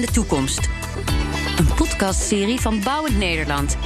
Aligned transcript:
de 0.00 0.10
toekomst. 0.12 0.68
Een 1.58 1.74
podcastserie 1.74 2.60
van 2.60 2.80
Bouwend 2.84 3.18
Nederland. 3.18 3.76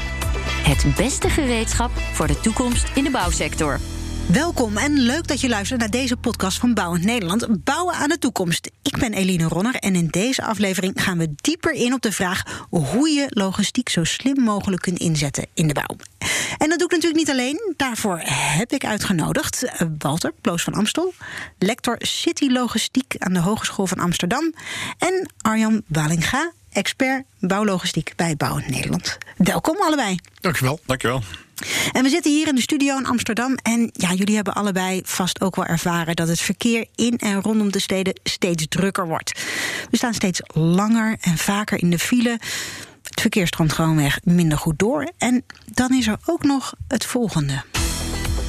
Het 0.62 0.96
beste 0.96 1.28
gereedschap 1.28 1.90
voor 2.12 2.26
de 2.26 2.40
toekomst 2.40 2.90
in 2.94 3.04
de 3.04 3.10
bouwsector. 3.10 3.80
Welkom 4.26 4.76
en 4.76 4.98
leuk 4.98 5.26
dat 5.26 5.40
je 5.40 5.48
luistert 5.48 5.80
naar 5.80 5.90
deze 5.90 6.16
podcast 6.16 6.58
van 6.58 6.74
Bouwend 6.74 7.04
Nederland. 7.04 7.64
Bouwen 7.64 7.94
aan 7.94 8.08
de 8.08 8.18
toekomst. 8.18 8.70
Ik 8.94 9.00
ben 9.00 9.12
Eline 9.12 9.48
Ronner 9.48 9.74
en 9.74 9.94
in 9.94 10.06
deze 10.06 10.42
aflevering 10.42 11.02
gaan 11.02 11.18
we 11.18 11.34
dieper 11.36 11.72
in 11.72 11.92
op 11.92 12.02
de 12.02 12.12
vraag 12.12 12.66
hoe 12.70 13.08
je 13.08 13.26
logistiek 13.28 13.88
zo 13.88 14.04
slim 14.04 14.40
mogelijk 14.40 14.82
kunt 14.82 14.98
inzetten 14.98 15.46
in 15.54 15.66
de 15.66 15.74
bouw. 15.74 15.96
En 16.58 16.68
dat 16.68 16.78
doe 16.78 16.86
ik 16.86 16.94
natuurlijk 16.94 17.16
niet 17.16 17.30
alleen. 17.30 17.74
Daarvoor 17.76 18.20
heb 18.24 18.72
ik 18.72 18.84
uitgenodigd 18.84 19.64
eh, 19.64 19.86
Walter 19.98 20.32
Ploos 20.40 20.62
van 20.62 20.72
Amstel, 20.72 21.14
lector 21.58 21.96
City 21.98 22.46
Logistiek 22.46 23.14
aan 23.18 23.32
de 23.32 23.40
Hogeschool 23.40 23.86
van 23.86 23.98
Amsterdam, 23.98 24.54
en 24.98 25.32
Arjan 25.40 25.82
Walinga, 25.86 26.52
expert 26.74 27.24
bouwlogistiek 27.40 28.12
bij 28.16 28.36
Bouwend 28.36 28.68
Nederland. 28.68 29.18
Welkom 29.36 29.76
allebei. 29.80 30.18
Dankjewel. 30.40 30.80
Dankjewel. 30.86 31.22
En 31.92 32.02
we 32.02 32.08
zitten 32.08 32.32
hier 32.32 32.48
in 32.48 32.54
de 32.54 32.60
studio 32.60 32.96
in 32.96 33.06
Amsterdam. 33.06 33.58
En 33.62 33.90
ja, 33.92 34.12
jullie 34.12 34.34
hebben 34.34 34.54
allebei 34.54 35.00
vast 35.04 35.40
ook 35.40 35.56
wel 35.56 35.64
ervaren 35.64 36.16
dat 36.16 36.28
het 36.28 36.40
verkeer 36.40 36.86
in 36.94 37.18
en 37.18 37.42
rondom 37.42 37.72
de 37.72 37.80
steden 37.80 38.20
steeds 38.22 38.66
drukker 38.68 39.06
wordt. 39.06 39.42
We 39.90 39.96
staan 39.96 40.14
steeds 40.14 40.40
langer 40.46 41.16
en 41.20 41.38
vaker 41.38 41.78
in 41.78 41.90
de 41.90 41.98
file. 41.98 42.38
Het 43.02 43.20
verkeer 43.20 43.46
stroomt 43.46 43.72
gewoonweg 43.72 44.20
minder 44.24 44.58
goed 44.58 44.78
door. 44.78 45.12
En 45.18 45.44
dan 45.72 45.94
is 45.94 46.06
er 46.06 46.18
ook 46.24 46.42
nog 46.42 46.74
het 46.88 47.04
volgende. 47.04 47.62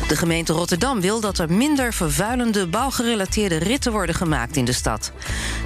De 0.07 0.15
gemeente 0.15 0.53
Rotterdam 0.53 1.01
wil 1.01 1.19
dat 1.19 1.37
er 1.37 1.53
minder 1.53 1.93
vervuilende 1.93 2.67
bouwgerelateerde 2.67 3.57
ritten 3.57 3.91
worden 3.91 4.15
gemaakt 4.15 4.55
in 4.55 4.65
de 4.65 4.71
stad. 4.71 5.11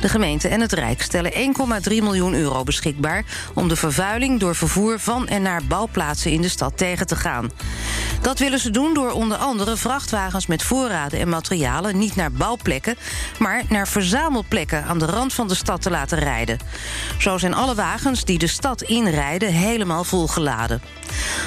De 0.02 0.10
gemeente 0.10 0.48
en 0.48 0.62
het 0.62 0.74
Rijk 0.74 1.02
stellen 1.02 1.32
1,3 1.32 1.38
miljoen 1.86 2.34
euro 2.34 2.64
beschikbaar 2.64 3.24
om 3.54 3.68
de 3.68 3.76
vervuiling 3.76 4.40
door 4.40 4.56
vervoer 4.56 5.00
van 5.00 5.28
en 5.28 5.42
naar 5.42 5.62
bouwplaatsen 5.68 6.32
in 6.32 6.42
de 6.42 6.50
stad 6.50 6.78
tegen 6.78 7.08
te 7.08 7.16
gaan. 7.16 7.50
Dat 8.22 8.40
willen 8.40 8.60
ze 8.60 8.70
doen 8.70 8.94
door 8.94 9.12
onder 9.12 9.38
andere 9.38 9.78
vrachtwagens 9.78 10.48
met 10.48 10.64
voorraden 10.64 11.20
en 11.20 11.30
materialen 11.30 11.98
niet 11.98 12.16
naar 12.16 12.32
bouwplekken, 12.32 12.98
maar 13.40 13.64
naar 13.70 13.88
verzamelplekken 13.88 14.84
aan 14.84 15.00
de 15.00 15.06
rand 15.06 15.34
van 15.34 15.48
de 15.48 15.56
stad 15.56 15.82
te 15.82 15.90
laten 15.90 16.20
rijden. 16.20 16.60
Zo 17.18 17.38
zijn 17.38 17.54
alle 17.54 17.76
wagens 17.76 18.26
die 18.26 18.38
de 18.38 18.48
stad 18.48 18.82
inrijden 18.82 19.54
helemaal 19.54 20.04
volgeladen. 20.04 20.82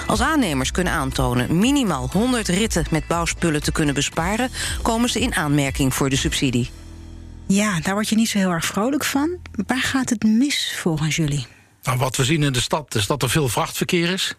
Als 0.06 0.20
aannemers 0.20 0.70
kunnen 0.70 0.92
aantonen 0.92 1.58
minimaal 1.58 2.08
100 2.12 2.48
ritten 2.48 2.86
met 2.90 3.06
bouwspullen 3.06 3.62
te 3.62 3.72
kunnen 3.72 3.94
besparen, 3.94 4.50
komen 4.82 5.08
ze 5.08 5.20
in 5.20 5.34
aanmerking 5.34 5.94
voor 5.94 6.10
de 6.10 6.16
subsidie. 6.16 6.70
Ja, 7.46 7.80
daar 7.80 7.94
word 7.94 8.08
je 8.08 8.16
niet 8.16 8.28
zo 8.28 8.38
heel 8.38 8.50
erg 8.50 8.64
vrolijk 8.64 9.04
van. 9.04 9.36
Waar 9.66 9.82
gaat 9.82 10.10
het 10.10 10.22
mis 10.22 10.74
volgens 10.78 11.16
jullie? 11.16 11.46
Nou, 11.82 11.98
wat 11.98 12.16
we 12.16 12.24
zien 12.24 12.42
in 12.42 12.52
de 12.52 12.60
stad 12.60 12.94
is 12.94 13.06
dat 13.06 13.22
er 13.22 13.30
veel 13.30 13.48
vrachtverkeer 13.48 14.10
is. 14.10 14.34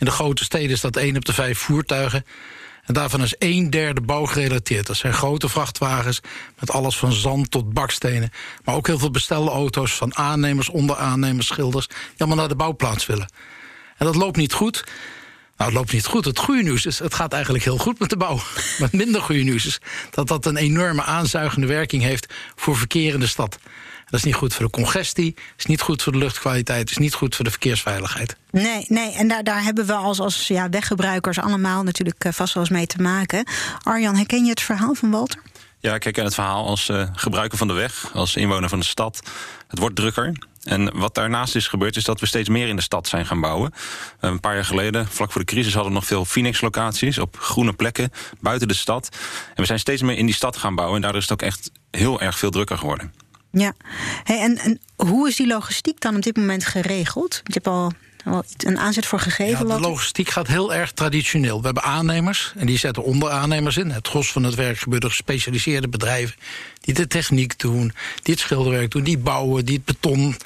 In 0.00 0.06
de 0.06 0.12
grote 0.12 0.44
steden 0.44 0.70
is 0.70 0.80
dat 0.80 0.96
1 0.96 1.16
op 1.16 1.24
de 1.24 1.32
5 1.32 1.58
voertuigen. 1.58 2.24
En 2.84 2.94
daarvan 2.94 3.22
is 3.22 3.34
een 3.38 3.70
derde 3.70 4.00
bouwgerelateerd. 4.00 4.86
Dat 4.86 4.96
zijn 4.96 5.12
grote 5.12 5.48
vrachtwagens 5.48 6.20
met 6.58 6.70
alles 6.70 6.96
van 6.96 7.12
zand 7.12 7.50
tot 7.50 7.72
bakstenen. 7.72 8.30
Maar 8.64 8.74
ook 8.74 8.86
heel 8.86 8.98
veel 8.98 9.10
bestelauto's 9.10 9.92
van 9.92 10.16
aannemers, 10.16 10.68
onderaannemers, 10.68 11.46
schilders... 11.46 11.86
die 11.86 11.96
allemaal 12.18 12.36
naar 12.36 12.48
de 12.48 12.56
bouwplaats 12.56 13.06
willen. 13.06 13.32
En 13.96 14.06
dat 14.06 14.14
loopt 14.14 14.36
niet 14.36 14.52
goed. 14.52 14.84
Nou, 15.56 15.70
het 15.70 15.80
loopt 15.80 15.92
niet 15.92 16.06
goed. 16.06 16.24
Het 16.24 16.38
goede 16.38 16.62
nieuws 16.62 16.86
is, 16.86 16.98
het 16.98 17.14
gaat 17.14 17.32
eigenlijk 17.32 17.64
heel 17.64 17.78
goed 17.78 17.98
met 17.98 18.10
de 18.10 18.16
bouw. 18.16 18.34
Maar 18.78 18.88
het 18.90 18.92
minder 18.92 19.22
goede 19.22 19.42
nieuws 19.42 19.66
is 19.66 19.80
dat 20.10 20.28
dat 20.28 20.46
een 20.46 20.56
enorme 20.56 21.02
aanzuigende 21.02 21.66
werking 21.66 22.02
heeft 22.02 22.34
voor 22.56 22.76
verkeer 22.76 23.14
in 23.14 23.20
de 23.20 23.26
stad. 23.26 23.58
Dat 24.10 24.20
is 24.20 24.26
niet 24.26 24.34
goed 24.34 24.54
voor 24.54 24.64
de 24.64 24.70
congestie, 24.70 25.34
is 25.56 25.66
niet 25.66 25.80
goed 25.80 26.02
voor 26.02 26.12
de 26.12 26.18
luchtkwaliteit, 26.18 26.90
is 26.90 26.96
niet 26.96 27.14
goed 27.14 27.34
voor 27.36 27.44
de 27.44 27.50
verkeersveiligheid. 27.50 28.36
Nee, 28.50 28.84
nee, 28.88 29.12
en 29.12 29.28
daar, 29.28 29.44
daar 29.44 29.62
hebben 29.62 29.86
we 29.86 29.94
als, 29.94 30.20
als 30.20 30.48
ja, 30.48 30.68
weggebruikers 30.68 31.38
allemaal 31.38 31.82
natuurlijk 31.82 32.24
eh, 32.24 32.32
vast 32.32 32.54
wel 32.54 32.62
eens 32.62 32.72
mee 32.72 32.86
te 32.86 33.02
maken. 33.02 33.44
Arjan, 33.82 34.16
herken 34.16 34.44
je 34.44 34.50
het 34.50 34.60
verhaal 34.60 34.94
van 34.94 35.10
Walter? 35.10 35.42
Ja, 35.78 35.94
ik 35.94 36.04
herken 36.04 36.24
het 36.24 36.34
verhaal 36.34 36.66
als 36.66 36.88
uh, 36.88 37.08
gebruiker 37.12 37.58
van 37.58 37.66
de 37.68 37.72
weg, 37.72 38.10
als 38.14 38.36
inwoner 38.36 38.68
van 38.68 38.78
de 38.78 38.84
stad. 38.84 39.20
Het 39.68 39.78
wordt 39.78 39.96
drukker. 39.96 40.32
En 40.64 40.98
wat 40.98 41.14
daarnaast 41.14 41.56
is 41.56 41.68
gebeurd, 41.68 41.96
is 41.96 42.04
dat 42.04 42.20
we 42.20 42.26
steeds 42.26 42.48
meer 42.48 42.68
in 42.68 42.76
de 42.76 42.82
stad 42.82 43.08
zijn 43.08 43.26
gaan 43.26 43.40
bouwen. 43.40 43.72
Een 44.20 44.40
paar 44.40 44.54
jaar 44.54 44.64
geleden, 44.64 45.06
vlak 45.06 45.32
voor 45.32 45.40
de 45.40 45.46
crisis, 45.46 45.74
hadden 45.74 45.92
we 45.92 45.98
nog 45.98 46.06
veel 46.06 46.24
Phoenix-locaties 46.24 47.18
op 47.18 47.36
groene 47.38 47.72
plekken 47.72 48.12
buiten 48.40 48.68
de 48.68 48.74
stad. 48.74 49.08
En 49.48 49.56
we 49.56 49.64
zijn 49.64 49.78
steeds 49.78 50.02
meer 50.02 50.16
in 50.16 50.26
die 50.26 50.34
stad 50.34 50.56
gaan 50.56 50.74
bouwen. 50.74 50.96
En 50.96 51.02
daardoor 51.02 51.20
is 51.22 51.28
het 51.28 51.40
ook 51.40 51.48
echt 51.48 51.70
heel 51.90 52.20
erg 52.20 52.38
veel 52.38 52.50
drukker 52.50 52.78
geworden. 52.78 53.12
Ja, 53.50 53.72
hey, 54.24 54.38
en, 54.38 54.58
en 54.58 54.80
hoe 54.96 55.28
is 55.28 55.36
die 55.36 55.46
logistiek 55.46 56.00
dan 56.00 56.16
op 56.16 56.22
dit 56.22 56.36
moment 56.36 56.64
geregeld? 56.64 57.40
Je 57.44 57.52
hebt 57.52 57.66
al 57.66 57.92
een 58.56 58.78
aanzet 58.78 59.06
voor 59.06 59.20
gegeven. 59.20 59.66
Ja, 59.68 59.74
de 59.74 59.80
logistiek 59.80 60.28
gaat 60.28 60.46
heel 60.46 60.74
erg 60.74 60.92
traditioneel. 60.92 61.58
We 61.58 61.64
hebben 61.64 61.82
aannemers 61.82 62.52
en 62.56 62.66
die 62.66 62.78
zetten 62.78 63.04
onderaannemers 63.04 63.76
in. 63.76 63.90
Het 63.90 64.08
gros 64.08 64.32
van 64.32 64.42
het 64.42 64.54
werk 64.54 64.78
gebeurt 64.78 65.02
door 65.02 65.10
gespecialiseerde 65.10 65.88
bedrijven 65.88 66.36
die 66.80 66.94
de 66.94 67.06
techniek 67.06 67.58
doen, 67.58 67.92
die 68.22 68.34
het 68.34 68.42
schilderwerk 68.42 68.90
doen, 68.90 69.02
die 69.02 69.18
bouwen, 69.18 69.64
die 69.64 69.76
het 69.76 69.84
beton 69.84 70.36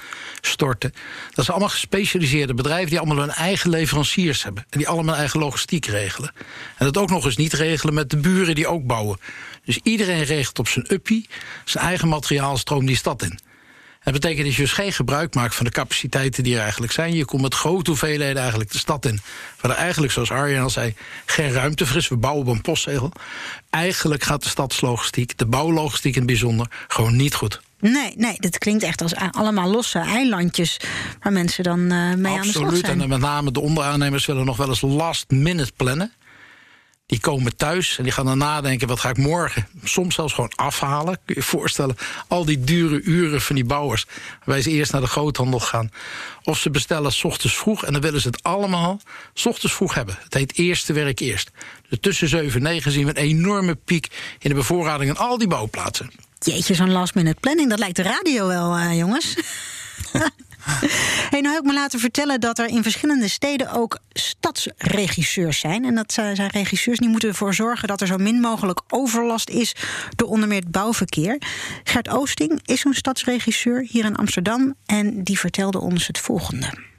storten. 0.41 0.95
Dat 1.27 1.45
zijn 1.45 1.57
allemaal 1.57 1.69
gespecialiseerde 1.69 2.55
bedrijven 2.55 2.91
die 2.91 2.99
allemaal 2.99 3.19
hun 3.19 3.31
eigen 3.31 3.71
leveranciers 3.71 4.43
hebben. 4.43 4.67
En 4.71 4.79
die 4.79 4.89
allemaal 4.89 5.07
hun 5.07 5.21
eigen 5.21 5.41
logistiek 5.41 5.87
regelen. 5.87 6.33
En 6.79 6.85
dat 6.85 6.97
ook 6.97 7.11
nog 7.11 7.25
eens 7.25 7.37
niet 7.37 7.53
regelen 7.53 7.95
met 7.95 8.11
de 8.11 8.17
buren 8.17 8.55
die 8.55 8.67
ook 8.67 8.87
bouwen. 8.87 9.19
Dus 9.65 9.79
iedereen 9.83 10.23
regelt 10.23 10.59
op 10.59 10.69
zijn 10.69 10.93
uppie 10.93 11.29
zijn 11.65 11.85
eigen 11.85 12.09
materiaalstroom 12.09 12.87
die 12.87 12.97
stad 12.97 13.23
in. 13.23 13.39
Dat 14.05 14.13
betekent 14.13 14.45
dat 14.45 14.55
je 14.55 14.63
dus 14.63 14.73
geen 14.73 14.93
gebruik 14.93 15.35
maakt 15.35 15.55
van 15.55 15.65
de 15.65 15.71
capaciteiten 15.71 16.43
die 16.43 16.55
er 16.55 16.61
eigenlijk 16.63 16.93
zijn. 16.93 17.15
Je 17.15 17.25
komt 17.25 17.43
met 17.43 17.55
grote 17.55 17.91
hoeveelheden 17.91 18.41
eigenlijk 18.41 18.73
de 18.73 18.79
stad 18.79 19.07
in. 19.07 19.21
Waar 19.61 19.71
er 19.71 19.77
eigenlijk, 19.77 20.13
zoals 20.13 20.31
Arjen 20.31 20.63
al 20.63 20.71
zei, 20.71 20.95
geen 21.25 21.53
ruimte 21.53 21.87
voor 21.87 21.97
is. 21.97 22.09
We 22.09 22.17
bouwen 22.17 22.47
op 22.47 22.55
een 22.55 22.61
postzegel. 22.61 23.13
Eigenlijk 23.71 24.23
gaat 24.23 24.43
de 24.43 24.49
stadslogistiek, 24.49 25.39
de 25.39 25.47
bouwlogistiek 25.47 26.13
in 26.13 26.19
het 26.19 26.27
bijzonder, 26.27 26.67
gewoon 26.89 27.17
niet 27.17 27.35
goed. 27.35 27.61
Nee, 27.81 28.15
nee, 28.17 28.37
dat 28.39 28.59
klinkt 28.59 28.83
echt 28.83 29.03
als 29.03 29.15
allemaal 29.15 29.71
losse 29.71 29.99
eilandjes 29.99 30.81
waar 31.23 31.33
mensen 31.33 31.65
dan 31.65 31.79
uh, 31.79 32.15
mee 32.15 32.33
Absoluut, 32.33 32.37
aan 32.37 32.43
de 32.43 32.51
slag 32.53 32.77
zijn. 32.77 33.01
En 33.01 33.09
met 33.09 33.21
name 33.21 33.53
de 33.53 33.61
onderaannemers 33.61 34.27
willen 34.27 34.45
nog 34.45 34.57
wel 34.57 34.69
eens 34.69 34.81
last 34.81 35.31
minute 35.31 35.73
plannen. 35.77 36.13
Die 37.07 37.21
komen 37.21 37.57
thuis 37.57 37.99
en 37.99 38.03
die 38.03 38.13
gaan 38.13 38.25
dan 38.25 38.39
nadenken: 38.39 38.89
wat 38.89 39.01
ga 39.01 39.09
ik 39.09 39.17
morgen? 39.17 39.69
Soms 39.83 40.15
zelfs 40.15 40.35
gewoon 40.35 40.53
afhalen. 40.55 41.15
Kun 41.15 41.35
je 41.35 41.35
je 41.35 41.43
voorstellen? 41.43 41.97
Al 42.29 42.45
die 42.45 42.61
dure 42.61 43.01
uren 43.03 43.41
van 43.41 43.55
die 43.55 43.65
bouwers. 43.65 44.07
Waarbij 44.39 44.63
ze 44.63 44.71
eerst 44.71 44.93
naar 44.93 45.01
de 45.01 45.07
groothandel 45.07 45.61
gaan. 45.61 45.91
Of 46.43 46.59
ze 46.59 46.71
bestellen 46.71 47.13
s 47.13 47.25
ochtends 47.25 47.57
vroeg 47.57 47.85
en 47.85 47.93
dan 47.93 48.03
willen 48.03 48.21
ze 48.21 48.29
het 48.29 48.43
allemaal 48.43 49.01
s 49.35 49.47
ochtends 49.47 49.75
vroeg 49.75 49.95
hebben. 49.95 50.19
Het 50.23 50.35
heet 50.35 50.59
eerste 50.59 50.93
werk 50.93 51.21
eerst. 51.21 51.51
Dus 51.89 51.99
tussen 52.01 52.29
7 52.29 52.57
en 52.57 52.63
9 52.63 52.93
zien 52.93 53.05
we 53.05 53.11
een 53.11 53.25
enorme 53.25 53.75
piek 53.75 54.09
in 54.39 54.49
de 54.49 54.55
bevoorrading 54.55 55.11
aan 55.11 55.29
al 55.29 55.39
die 55.39 55.49
bouwplaatsen. 55.49 56.11
Jeetje, 56.39 56.75
zo'n 56.75 56.93
last 56.93 57.15
minute 57.15 57.41
planning, 57.41 57.71
dat 57.71 57.79
lijkt 57.79 57.97
de 57.97 58.03
radio 58.03 58.47
wel, 58.47 58.79
uh, 58.79 58.99
jongens. 58.99 59.35
Hey, 61.31 61.41
nou 61.41 61.55
heb 61.55 61.65
ik 61.65 61.71
me 61.71 61.75
laten 61.75 62.01
vertellen 62.01 62.41
dat 62.41 62.59
er 62.59 62.67
in 62.67 62.83
verschillende 62.83 63.29
steden 63.29 63.73
ook 63.73 63.99
stadsregisseurs 64.13 65.59
zijn. 65.59 65.85
En 65.85 65.95
dat 65.95 66.13
zijn 66.13 66.49
regisseurs 66.49 66.99
die 66.99 67.09
moeten 67.09 67.29
ervoor 67.29 67.55
zorgen 67.55 67.89
dat 67.89 68.01
er 68.01 68.07
zo 68.07 68.17
min 68.17 68.41
mogelijk 68.41 68.81
overlast 68.89 69.51
is 69.51 69.75
door 70.17 70.29
onder 70.29 70.49
meer 70.49 70.61
het 70.61 70.71
bouwverkeer. 70.71 71.39
Gert 71.85 72.09
Oosting 72.09 72.61
is 72.65 72.81
zo'n 72.81 72.95
stadsregisseur 72.95 73.87
hier 73.91 74.05
in 74.05 74.17
Amsterdam 74.17 74.75
en 74.87 75.25
die 75.25 75.39
vertelde 75.39 75.81
ons 75.81 76.07
het 76.07 76.19
volgende. 76.19 76.93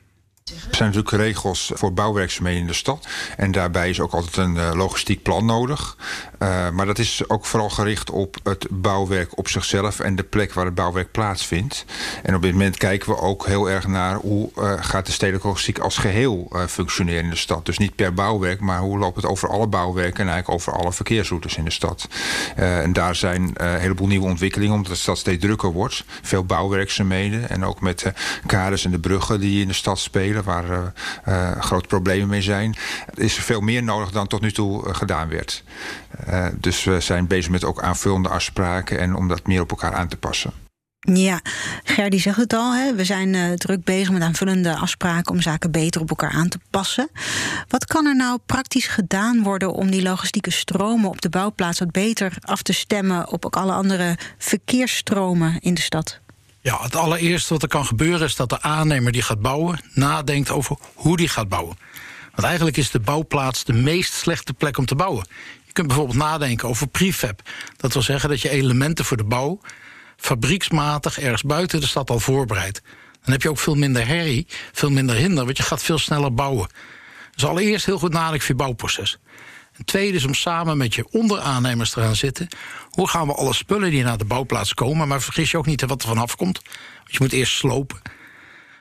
Er 0.45 0.75
zijn 0.75 0.91
natuurlijk 0.91 1.23
regels 1.23 1.71
voor 1.73 1.93
bouwwerkzaamheden 1.93 2.61
in 2.61 2.67
de 2.67 2.73
stad. 2.73 3.07
En 3.37 3.51
daarbij 3.51 3.89
is 3.89 3.99
ook 3.99 4.13
altijd 4.13 4.37
een 4.37 4.55
uh, 4.55 4.71
logistiek 4.73 5.23
plan 5.23 5.45
nodig. 5.45 5.97
Uh, 6.45 6.69
maar 6.69 6.85
dat 6.85 6.99
is 6.99 7.23
ook 7.27 7.45
vooral 7.45 7.69
gericht 7.69 8.09
op 8.09 8.37
het 8.43 8.67
bouwwerk 8.69 9.37
op 9.37 9.47
zichzelf 9.47 9.99
en 9.99 10.15
de 10.15 10.23
plek 10.23 10.53
waar 10.53 10.65
het 10.65 10.75
bouwwerk 10.75 11.11
plaatsvindt. 11.11 11.85
En 12.23 12.35
op 12.35 12.41
dit 12.41 12.51
moment 12.51 12.77
kijken 12.77 13.09
we 13.09 13.19
ook 13.19 13.45
heel 13.45 13.69
erg 13.69 13.87
naar 13.87 14.15
hoe 14.15 14.49
uh, 14.57 14.73
gaat 14.79 15.05
de 15.05 15.11
stedelijke 15.11 15.47
logistiek 15.47 15.79
als 15.79 15.97
geheel 15.97 16.51
functioneren 16.67 17.23
in 17.23 17.29
de 17.29 17.35
stad. 17.35 17.65
Dus 17.65 17.77
niet 17.77 17.95
per 17.95 18.13
bouwwerk, 18.13 18.59
maar 18.59 18.79
hoe 18.79 18.97
loopt 18.97 19.15
het 19.15 19.25
over 19.25 19.49
alle 19.49 19.67
bouwwerken 19.67 20.19
en 20.19 20.29
eigenlijk 20.29 20.59
over 20.59 20.73
alle 20.73 20.93
verkeersroutes 20.93 21.57
in 21.57 21.63
de 21.63 21.71
stad. 21.71 22.07
en 22.55 22.93
daar 22.93 23.15
zijn 23.15 23.51
een 23.53 23.79
heleboel 23.79 24.07
nieuwe 24.07 24.25
ontwikkelingen, 24.25 24.75
omdat 24.75 24.91
de 24.91 24.97
stad 24.97 25.17
steeds 25.17 25.45
drukker 25.45 25.71
wordt. 25.71 26.03
Veel 26.21 26.45
bouwwerkzaamheden 26.45 27.49
en 27.49 27.65
ook 27.65 27.81
met 27.81 27.99
de 27.99 28.13
kaders 28.45 28.85
en 28.85 28.91
de 28.91 28.99
bruggen 28.99 29.39
die 29.39 29.61
in 29.61 29.67
de 29.67 29.73
stad 29.73 29.99
spelen 29.99 30.43
waar 30.43 30.93
grote 31.59 31.87
problemen 31.87 32.27
mee 32.27 32.41
zijn. 32.41 32.75
Is 33.13 33.37
er 33.37 33.43
veel 33.43 33.61
meer 33.61 33.83
nodig 33.83 34.11
dan 34.11 34.27
tot 34.27 34.41
nu 34.41 34.51
toe 34.51 34.93
gedaan 34.93 35.29
werd. 35.29 35.63
Dus 36.59 36.83
we 36.83 36.99
zijn 36.99 37.27
bezig 37.27 37.51
met 37.51 37.63
ook 37.63 37.81
aanvullende 37.81 38.29
afspraken 38.29 38.99
en 38.99 39.15
om 39.15 39.27
dat 39.27 39.47
meer 39.47 39.61
op 39.61 39.69
elkaar 39.69 39.93
aan 39.93 40.07
te 40.07 40.17
passen. 40.17 40.53
Ja, 41.13 41.41
Gerdy 41.83 42.19
zegt 42.19 42.37
het 42.37 42.53
al. 42.53 42.73
Hè? 42.73 42.95
We 42.95 43.03
zijn 43.03 43.33
uh, 43.33 43.53
druk 43.53 43.83
bezig 43.83 44.11
met 44.11 44.21
aanvullende 44.21 44.75
afspraken 44.75 45.31
om 45.31 45.41
zaken 45.41 45.71
beter 45.71 46.01
op 46.01 46.09
elkaar 46.09 46.31
aan 46.31 46.49
te 46.49 46.59
passen. 46.69 47.09
Wat 47.67 47.85
kan 47.85 48.05
er 48.05 48.15
nou 48.15 48.39
praktisch 48.45 48.87
gedaan 48.87 49.43
worden 49.43 49.73
om 49.73 49.91
die 49.91 50.01
logistieke 50.01 50.51
stromen 50.51 51.09
op 51.09 51.21
de 51.21 51.29
bouwplaats 51.29 51.79
wat 51.79 51.91
beter 51.91 52.37
af 52.41 52.61
te 52.61 52.73
stemmen 52.73 53.31
op 53.31 53.45
ook 53.45 53.55
alle 53.55 53.73
andere 53.73 54.17
verkeersstromen 54.37 55.59
in 55.59 55.73
de 55.73 55.81
stad? 55.81 56.19
Ja, 56.61 56.81
het 56.81 56.95
allereerste 56.95 57.53
wat 57.53 57.61
er 57.61 57.67
kan 57.67 57.85
gebeuren 57.85 58.27
is 58.27 58.35
dat 58.35 58.49
de 58.49 58.61
aannemer 58.61 59.11
die 59.11 59.21
gaat 59.21 59.41
bouwen 59.41 59.79
nadenkt 59.93 60.51
over 60.51 60.77
hoe 60.93 61.17
die 61.17 61.27
gaat 61.27 61.49
bouwen. 61.49 61.77
Want 62.31 62.47
eigenlijk 62.47 62.77
is 62.77 62.91
de 62.91 62.99
bouwplaats 62.99 63.63
de 63.63 63.73
meest 63.73 64.13
slechte 64.13 64.53
plek 64.53 64.77
om 64.77 64.85
te 64.85 64.95
bouwen. 64.95 65.27
Je 65.75 65.81
kunt 65.81 65.93
bijvoorbeeld 65.93 66.29
nadenken 66.29 66.67
over 66.67 66.87
prefab. 66.87 67.41
Dat 67.77 67.93
wil 67.93 68.01
zeggen 68.01 68.29
dat 68.29 68.41
je 68.41 68.49
elementen 68.49 69.05
voor 69.05 69.17
de 69.17 69.23
bouw 69.23 69.59
fabrieksmatig 70.17 71.19
ergens 71.19 71.43
buiten 71.43 71.79
de 71.79 71.87
stad 71.87 72.09
al 72.09 72.19
voorbereidt. 72.19 72.81
Dan 73.21 73.31
heb 73.31 73.41
je 73.41 73.49
ook 73.49 73.59
veel 73.59 73.75
minder 73.75 74.07
herrie, 74.07 74.47
veel 74.71 74.89
minder 74.89 75.15
hinder, 75.15 75.45
want 75.45 75.57
je 75.57 75.63
gaat 75.63 75.83
veel 75.83 75.97
sneller 75.97 76.33
bouwen. 76.33 76.69
Dus 77.31 77.45
allereerst 77.45 77.85
heel 77.85 77.97
goed 77.97 78.13
nadenken 78.13 78.39
voor 78.39 78.55
je 78.55 78.63
bouwproces. 78.63 79.17
En 79.73 79.85
tweede 79.85 80.17
is 80.17 80.25
om 80.25 80.33
samen 80.33 80.77
met 80.77 80.95
je 80.95 81.07
onderaannemers 81.11 81.89
te 81.89 81.99
gaan 81.99 82.15
zitten. 82.15 82.47
Hoe 82.89 83.07
gaan 83.07 83.27
we 83.27 83.33
alle 83.33 83.53
spullen 83.53 83.89
die 83.91 84.03
naar 84.03 84.17
de 84.17 84.25
bouwplaats 84.25 84.73
komen, 84.73 85.07
maar 85.07 85.21
vergis 85.21 85.51
je 85.51 85.57
ook 85.57 85.65
niet 85.65 85.85
wat 85.85 86.01
er 86.01 86.07
vanaf 86.07 86.35
komt. 86.35 86.61
Want 86.97 87.11
je 87.11 87.17
moet 87.19 87.33
eerst 87.33 87.55
slopen. 87.55 88.01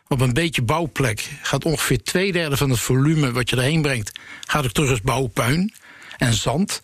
Op 0.09 0.21
een 0.21 0.33
beetje 0.33 0.63
bouwplek 0.63 1.31
gaat 1.43 1.65
ongeveer 1.65 2.03
twee 2.03 2.33
derde 2.33 2.57
van 2.57 2.71
het 2.71 2.81
volume 2.81 3.33
wat 3.33 3.51
je 3.51 3.57
erheen 3.57 3.83
brengt, 3.83 4.19
gaat 4.47 4.65
ook 4.65 4.73
terug 4.73 4.91
als 4.91 5.01
bouwpuin 5.01 5.73
en 6.17 6.33
zand. 6.33 6.83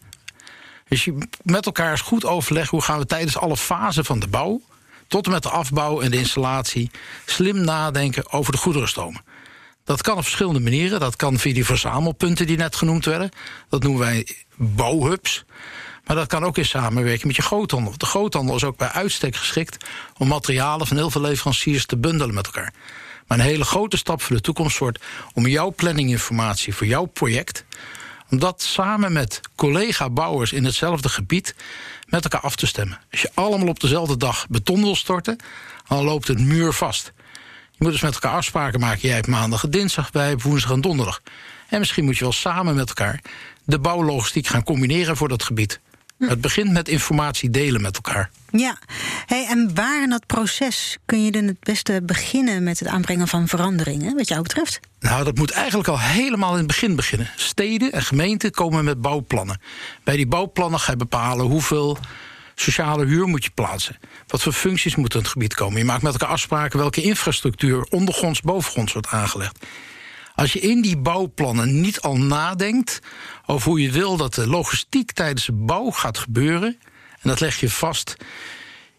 Dus 0.88 1.05
je 1.05 1.19
met 1.43 1.67
elkaar 1.67 1.91
eens 1.91 2.00
goed 2.00 2.25
overleggen 2.25 2.71
hoe 2.71 2.87
gaan 2.87 2.99
we 2.99 3.06
tijdens 3.06 3.37
alle 3.37 3.56
fasen 3.56 4.05
van 4.05 4.19
de 4.19 4.29
bouw, 4.29 4.61
tot 5.06 5.27
en 5.27 5.32
met 5.32 5.43
de 5.43 5.50
afbouw 5.50 6.00
en 6.00 6.11
de 6.11 6.17
installatie, 6.17 6.91
slim 7.27 7.61
nadenken 7.65 8.32
over 8.32 8.53
de 8.53 8.59
goederenstromen. 8.59 9.23
Dat 9.85 10.03
kan 10.03 10.17
op 10.17 10.23
verschillende 10.23 10.61
manieren. 10.61 11.00
Dat 11.00 11.17
kan 11.17 11.38
via 11.38 11.55
die 11.55 11.65
verzamelpunten 11.65 12.47
die 12.47 12.56
net 12.56 12.77
genoemd 12.77 13.05
werden. 13.05 13.31
Dat 13.69 13.82
noemen 13.82 14.00
wij 14.00 14.29
bouwhubs. 14.56 15.44
Maar 16.05 16.17
dat 16.17 16.26
kan 16.26 16.44
ook 16.44 16.59
in 16.59 16.65
samenwerking 16.65 17.25
met 17.25 17.37
je 17.37 17.43
groothandel. 17.43 17.94
De 17.97 18.06
groothandel 18.06 18.56
is 18.56 18.65
ook 18.65 18.76
bij 18.76 18.88
uitstek 18.88 19.37
geschikt 19.37 19.85
om 20.17 20.29
materialen 20.29 20.87
van 20.87 20.97
heel 20.97 21.11
veel 21.11 21.21
leveranciers 21.21 21.87
te 21.87 21.97
bundelen 21.97 22.35
met 22.35 22.47
elkaar. 22.47 22.73
Maar 23.26 23.38
een 23.38 23.44
hele 23.44 23.65
grote 23.65 23.97
stap 23.97 24.23
voor 24.23 24.37
de 24.37 24.43
toekomst 24.43 24.79
wordt 24.79 24.99
om 25.35 25.47
jouw 25.47 25.71
planninginformatie 25.71 26.75
voor 26.75 26.87
jouw 26.87 27.05
project, 27.05 27.65
om 28.31 28.38
dat 28.38 28.62
samen 28.62 29.12
met 29.12 29.41
collega-bouwers 29.55 30.53
in 30.53 30.65
hetzelfde 30.65 31.09
gebied 31.09 31.55
met 32.06 32.25
elkaar 32.25 32.41
af 32.41 32.56
te 32.56 32.67
stemmen. 32.67 33.00
Als 33.11 33.23
je 33.23 33.31
allemaal 33.35 33.69
op 33.69 33.81
dezelfde 33.81 34.17
dag 34.17 34.47
beton 34.49 34.82
wil 34.82 34.97
storten, 34.97 35.38
dan 35.88 36.05
loopt 36.05 36.29
het 36.29 36.38
muur 36.38 36.73
vast. 36.73 37.12
Je 37.71 37.77
moet 37.79 37.93
dus 37.93 38.00
met 38.00 38.15
elkaar 38.15 38.32
afspraken 38.32 38.81
maken. 38.81 39.00
Jij 39.00 39.15
hebt 39.15 39.27
maandag 39.27 39.65
en 39.65 39.71
dinsdag, 39.71 40.11
wij 40.12 40.27
hebben 40.29 40.47
woensdag 40.47 40.73
en 40.73 40.81
donderdag. 40.81 41.23
En 41.69 41.79
misschien 41.79 42.05
moet 42.05 42.17
je 42.17 42.25
wel 42.25 42.32
samen 42.32 42.75
met 42.75 42.88
elkaar 42.88 43.21
de 43.65 43.79
bouwlogistiek 43.79 44.47
gaan 44.47 44.65
combineren 44.65 45.17
voor 45.17 45.29
dat 45.29 45.43
gebied. 45.43 45.81
Het 46.29 46.41
begint 46.41 46.73
met 46.73 46.89
informatie 46.89 47.51
delen 47.51 47.81
met 47.81 47.95
elkaar. 47.95 48.31
Ja, 48.51 48.79
hey, 49.27 49.47
en 49.47 49.75
waar 49.75 50.03
in 50.03 50.11
dat 50.11 50.27
proces 50.27 50.97
kun 51.07 51.25
je 51.25 51.31
dan 51.31 51.45
het 51.45 51.61
beste 51.61 52.03
beginnen 52.03 52.63
met 52.63 52.79
het 52.79 52.89
aanbrengen 52.89 53.29
van 53.29 53.49
veranderingen, 53.49 54.17
wat 54.17 54.29
jou 54.29 54.43
betreft? 54.43 54.81
Nou, 55.01 55.25
dat 55.25 55.37
moet 55.37 55.51
eigenlijk 55.51 55.89
al 55.89 56.01
helemaal 56.01 56.53
in 56.53 56.59
het 56.59 56.67
begin 56.67 56.97
beginnen. 56.97 57.31
Steden 57.37 57.93
en 57.93 58.03
gemeenten 58.03 58.51
komen 58.51 58.85
met 58.85 59.01
bouwplannen. 59.01 59.61
Bij 60.05 60.17
die 60.17 60.27
bouwplannen 60.27 60.81
ga 60.81 60.91
je 60.91 60.97
bepalen 60.97 61.47
hoeveel 61.47 61.99
sociale 62.55 63.05
huur 63.05 63.27
moet 63.27 63.45
je 63.45 63.51
plaatsen. 63.55 63.99
Wat 64.27 64.43
voor 64.43 64.53
functies 64.53 64.97
moeten 64.97 65.19
in 65.19 65.25
het 65.25 65.33
gebied 65.33 65.55
komen? 65.55 65.79
Je 65.79 65.85
maakt 65.85 66.03
met 66.03 66.13
elkaar 66.13 66.29
afspraken 66.29 66.79
welke 66.79 67.03
infrastructuur 67.03 67.87
ondergronds, 67.91 68.41
bovengronds 68.41 68.93
wordt 68.93 69.09
aangelegd. 69.09 69.59
Als 70.41 70.53
je 70.53 70.61
in 70.61 70.81
die 70.81 70.97
bouwplannen 70.97 71.81
niet 71.81 72.01
al 72.01 72.17
nadenkt 72.17 73.01
over 73.47 73.69
hoe 73.69 73.81
je 73.81 73.91
wil 73.91 74.17
dat 74.17 74.35
de 74.35 74.47
logistiek 74.47 75.13
tijdens 75.13 75.47
de 75.47 75.53
bouw 75.53 75.91
gaat 75.91 76.19
gebeuren, 76.19 76.79
en 77.21 77.29
dat 77.29 77.41
leg 77.41 77.61
je 77.61 77.71
vast 77.71 78.17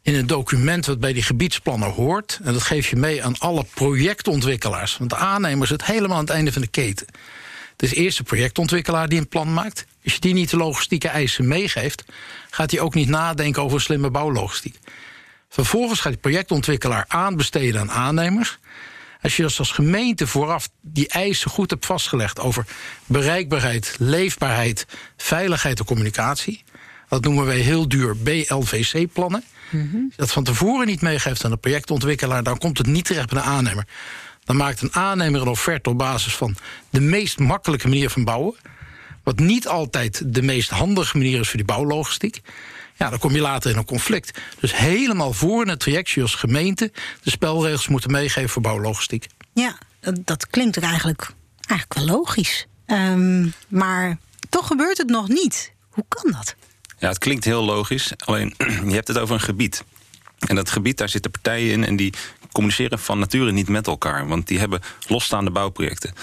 in 0.02 0.16
een 0.16 0.28
document 0.28 0.86
wat 0.86 1.00
bij 1.00 1.14
die 1.14 1.24
gebiedsplannen 1.24 1.90
hoort, 1.90 2.40
en 2.44 2.54
dat 2.54 2.62
geef 2.62 2.90
je 2.90 2.96
mee 2.96 3.24
aan 3.24 3.38
alle 3.38 3.66
projectontwikkelaars, 3.74 4.98
want 4.98 5.10
de 5.10 5.16
aannemer 5.16 5.68
zit 5.68 5.86
helemaal 5.86 6.18
aan 6.18 6.24
het 6.24 6.34
einde 6.34 6.52
van 6.52 6.62
de 6.62 6.68
keten. 6.68 7.08
Het 7.72 7.84
is 7.84 7.94
eerst 7.94 8.18
de 8.18 8.24
projectontwikkelaar 8.24 9.10
die 9.10 9.20
een 9.20 9.28
plan 9.28 9.54
maakt. 9.54 9.86
Als 10.04 10.14
je 10.14 10.20
die 10.20 10.34
niet 10.34 10.50
de 10.50 10.58
logistieke 10.58 11.08
eisen 11.08 11.48
meegeeft, 11.48 12.04
gaat 12.50 12.72
hij 12.72 12.80
ook 12.80 12.94
niet 12.94 13.10
nadenken 13.10 13.62
over 13.62 13.82
slimme 13.82 14.10
bouwlogistiek. 14.10 14.80
Vervolgens 15.50 16.00
gaat 16.00 16.12
die 16.12 16.22
projectontwikkelaar 16.22 17.06
aanbesteden 17.08 17.82
aan 17.82 17.92
aannemers. 17.92 18.60
Als 19.22 19.36
je 19.36 19.44
dus 19.44 19.60
als 19.60 19.72
gemeente 19.72 20.28
vooraf 20.28 20.70
die 20.82 21.08
eisen 21.08 21.52
goed 21.52 21.70
hebt 21.70 21.86
vastgelegd 21.86 22.40
over 22.40 22.66
bereikbaarheid, 23.06 23.96
leefbaarheid, 24.00 24.86
veiligheid 25.18 25.80
en 25.80 25.86
communicatie. 25.86 26.64
Dat 27.10 27.24
noemen 27.24 27.46
wij 27.46 27.60
heel 27.60 27.88
duur 27.88 28.18
BLVC-plannen. 28.18 29.44
Als 29.72 29.82
je 29.92 30.14
dat 30.16 30.32
van 30.32 30.44
tevoren 30.44 30.88
niet 30.88 31.02
meegeeft 31.02 31.46
aan 31.46 31.52
de 31.52 31.58
projectontwikkelaar, 31.58 32.44
dan 32.44 32.58
komt 32.58 32.78
het 32.78 32.88
niet 32.88 33.06
terecht 33.06 33.30
bij 33.30 33.42
de 33.42 33.48
aannemer. 33.48 33.88
Dan 34.44 34.56
maakt 34.56 34.82
een 34.82 34.96
aannemer 34.96 35.42
een 35.42 35.48
offerte 35.48 35.90
op 35.90 35.98
basis 35.98 36.36
van 36.36 36.56
de 36.90 37.02
meest 37.02 37.40
makkelijke 37.40 37.88
manier 37.88 38.10
van 38.10 38.24
bouwen. 38.24 38.56
Wat 39.24 39.40
niet 39.40 39.68
altijd 39.68 40.22
de 40.34 40.42
meest 40.42 40.70
handige 40.70 41.18
manier 41.18 41.40
is 41.40 41.48
voor 41.48 41.58
die 41.58 41.66
bouwlogistiek. 41.66 42.42
Ja, 43.02 43.10
dan 43.10 43.20
kom 43.20 43.34
je 43.34 43.42
later 43.42 43.72
in 43.72 43.78
een 43.78 43.86
conflict. 43.86 44.40
Dus 44.60 44.76
helemaal 44.78 45.34
voor 45.34 45.62
in 45.62 45.70
het 45.70 45.80
traject 45.80 46.10
je 46.10 46.22
als 46.22 46.36
gemeente 46.36 46.92
de 47.24 47.30
spelregels 47.30 47.88
moeten 47.88 48.12
meegeven 48.12 48.50
voor 48.50 48.62
bouwlogistiek. 48.62 49.28
Ja, 49.54 49.78
dat, 50.00 50.16
dat 50.26 50.48
klinkt 50.48 50.76
er 50.76 50.84
eigenlijk, 50.84 51.32
eigenlijk 51.68 52.00
wel 52.00 52.18
logisch. 52.18 52.68
Ehm, 52.86 53.48
maar 53.68 54.18
toch 54.50 54.68
gebeurt 54.68 54.98
het 54.98 55.10
nog 55.10 55.28
niet. 55.28 55.72
Hoe 55.90 56.06
kan 56.08 56.32
dat? 56.32 56.56
Ja, 57.00 57.08
het 57.08 57.18
klinkt 57.18 57.44
heel 57.46 57.64
logisch. 57.64 58.12
Alleen 58.18 58.54
je 58.88 58.94
hebt 58.94 59.08
het 59.08 59.18
over 59.18 59.36
een 59.36 59.42
gebied. 59.42 59.84
En 60.40 60.56
dat 60.56 60.70
gebied, 60.70 60.98
daar 60.98 61.10
zitten 61.10 61.32
partijen 61.32 61.72
in 61.72 61.86
en 61.86 61.96
die 61.96 62.14
communiceren 62.52 63.00
van 63.00 63.20
nature 63.20 63.52
niet 63.52 63.70
met 63.70 63.88
elkaar. 63.88 64.28
Want 64.28 64.48
die 64.48 64.60
hebben 64.60 64.82
losstaande 65.08 65.52
bouwprojecten. 65.52 66.14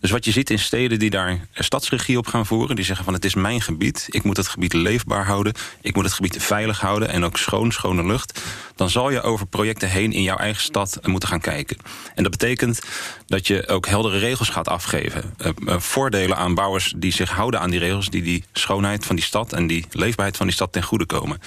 Dus 0.00 0.10
wat 0.10 0.24
je 0.24 0.30
ziet 0.30 0.50
in 0.50 0.58
steden 0.58 0.98
die 0.98 1.10
daar 1.10 1.46
stadsregie 1.54 2.18
op 2.18 2.26
gaan 2.26 2.46
voeren... 2.46 2.76
die 2.76 2.84
zeggen 2.84 3.04
van 3.04 3.14
het 3.14 3.24
is 3.24 3.34
mijn 3.34 3.60
gebied, 3.60 4.06
ik 4.10 4.22
moet 4.22 4.36
het 4.36 4.48
gebied 4.48 4.72
leefbaar 4.72 5.26
houden... 5.26 5.52
ik 5.80 5.94
moet 5.94 6.04
het 6.04 6.12
gebied 6.12 6.42
veilig 6.42 6.80
houden 6.80 7.08
en 7.08 7.24
ook 7.24 7.36
schoon, 7.36 7.72
schone 7.72 8.06
lucht... 8.06 8.40
dan 8.76 8.90
zal 8.90 9.10
je 9.10 9.22
over 9.22 9.46
projecten 9.46 9.88
heen 9.88 10.12
in 10.12 10.22
jouw 10.22 10.36
eigen 10.36 10.62
stad 10.62 10.98
moeten 11.02 11.28
gaan 11.28 11.40
kijken. 11.40 11.76
En 12.14 12.22
dat 12.22 12.32
betekent 12.32 12.80
dat 13.26 13.46
je 13.46 13.68
ook 13.68 13.86
heldere 13.86 14.18
regels 14.18 14.48
gaat 14.48 14.68
afgeven. 14.68 15.34
Uh, 15.38 15.52
uh, 15.58 15.78
voordelen 15.78 16.36
aan 16.36 16.54
bouwers 16.54 16.94
die 16.96 17.12
zich 17.12 17.30
houden 17.30 17.60
aan 17.60 17.70
die 17.70 17.80
regels... 17.80 18.10
die 18.10 18.22
die 18.22 18.44
schoonheid 18.52 19.06
van 19.06 19.16
die 19.16 19.24
stad 19.24 19.52
en 19.52 19.66
die 19.66 19.86
leefbaarheid 19.90 20.36
van 20.36 20.46
die 20.46 20.54
stad 20.54 20.72
ten 20.72 20.82
goede 20.82 21.06
komen. 21.06 21.40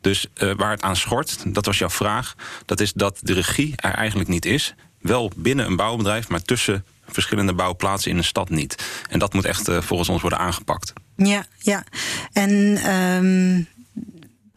Dus 0.00 0.26
uh, 0.34 0.52
waar 0.56 0.70
het 0.70 0.82
aan 0.82 0.96
schort, 0.96 1.54
dat 1.54 1.66
was 1.66 1.78
jouw 1.78 1.90
vraag... 1.90 2.34
dat 2.64 2.80
is 2.80 2.92
dat 2.92 3.18
de 3.22 3.32
regie 3.32 3.72
er 3.76 3.94
eigenlijk 3.94 4.28
niet 4.28 4.44
is. 4.44 4.74
Wel 5.00 5.32
binnen 5.36 5.66
een 5.66 5.76
bouwbedrijf, 5.76 6.28
maar 6.28 6.42
tussen 6.42 6.84
verschillende 7.10 7.54
bouwplaatsen 7.54 8.10
in 8.10 8.16
een 8.16 8.24
stad 8.24 8.50
niet. 8.50 8.84
En 9.10 9.18
dat 9.18 9.32
moet 9.32 9.44
echt 9.44 9.68
uh, 9.68 9.80
volgens 9.80 10.08
ons 10.08 10.20
worden 10.20 10.38
aangepakt. 10.38 10.92
Ja, 11.16 11.46
ja. 11.58 11.84
En 12.32 12.50
um, 12.94 13.68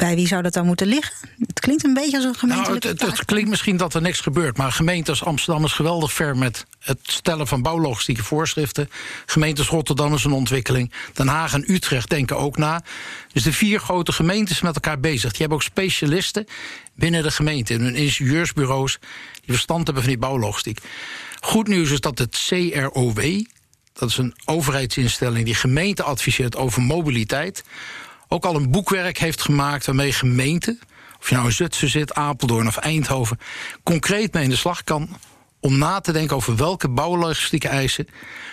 bij 0.01 0.15
wie 0.15 0.27
zou 0.27 0.41
dat 0.41 0.53
dan 0.53 0.65
moeten 0.65 0.88
liggen? 0.88 1.13
Het 1.39 1.60
klinkt 1.60 1.84
een 1.84 1.93
beetje 1.93 2.17
als 2.17 2.25
een 2.25 2.36
gemeentelijke 2.36 2.88
nou, 2.88 2.98
het, 2.98 3.08
het, 3.08 3.17
het, 3.17 3.25
klinkt 3.25 3.50
misschien 3.50 3.77
dat 3.77 3.93
er 3.93 4.01
niks 4.01 4.20
gebeurt... 4.20 4.58
maar 4.58 4.72
gemeente 4.72 5.10
als 5.10 5.24
Amsterdam 5.24 5.63
is 5.65 5.72
geweldig 5.72 6.13
ver 6.13 6.38
met 6.38 6.65
het 6.79 7.00
stellen 7.01 7.48
van 7.48 7.62
bouwlogistieke 7.62 8.24
voorschriften. 8.24 8.89
Gemeentes 9.25 9.67
Rotterdam 9.67 10.13
is 10.13 10.24
een 10.24 10.31
ontwikkeling. 10.31 10.91
Den 11.13 11.27
Haag 11.27 11.53
en 11.53 11.72
Utrecht 11.72 12.10
denken 12.10 12.38
ook 12.38 12.58
na. 12.58 12.84
Dus 13.34 13.43
de 13.43 13.53
vier 13.53 13.79
grote 13.79 14.12
gemeentes 14.12 14.62
met 14.62 14.75
elkaar 14.75 15.00
bezig. 15.00 15.29
Die 15.31 15.39
hebben 15.39 15.58
ook 15.58 15.63
specialisten 15.63 16.46
binnen 16.96 17.24
de 17.24 17.31
gemeente... 17.31 17.74
in 17.74 17.81
hun 17.81 17.96
ingenieursbureaus 17.96 19.00
die 19.31 19.53
verstand 19.53 19.86
hebben 19.86 20.03
van 20.03 20.12
die 20.12 20.22
bouwlogistiek. 20.22 20.79
Goed 21.43 21.67
nieuws 21.67 21.91
is 21.91 22.00
dat 22.00 22.17
het 22.17 22.45
CROW, 22.48 23.43
dat 23.93 24.10
is 24.10 24.17
een 24.17 24.36
overheidsinstelling 24.45 25.45
die 25.45 25.55
gemeente 25.55 26.03
adviseert 26.03 26.55
over 26.55 26.81
mobiliteit, 26.81 27.63
ook 28.27 28.45
al 28.45 28.55
een 28.55 28.71
boekwerk 28.71 29.17
heeft 29.17 29.41
gemaakt 29.41 29.86
waarmee 29.86 30.12
gemeenten, 30.12 30.79
of 31.19 31.29
je 31.29 31.36
nou 31.36 31.48
in 31.48 31.53
Zutphen 31.53 31.89
zit, 31.89 32.13
Apeldoorn 32.13 32.67
of 32.67 32.77
Eindhoven, 32.77 33.39
concreet 33.83 34.33
mee 34.33 34.43
in 34.43 34.50
de 34.50 34.55
slag 34.55 34.83
kan 34.83 35.17
om 35.60 35.77
na 35.77 36.00
te 36.00 36.12
denken 36.12 36.36
over 36.36 36.55
welke 36.55 36.89
bouwlogistieke 36.89 37.67
eisen 37.67 38.07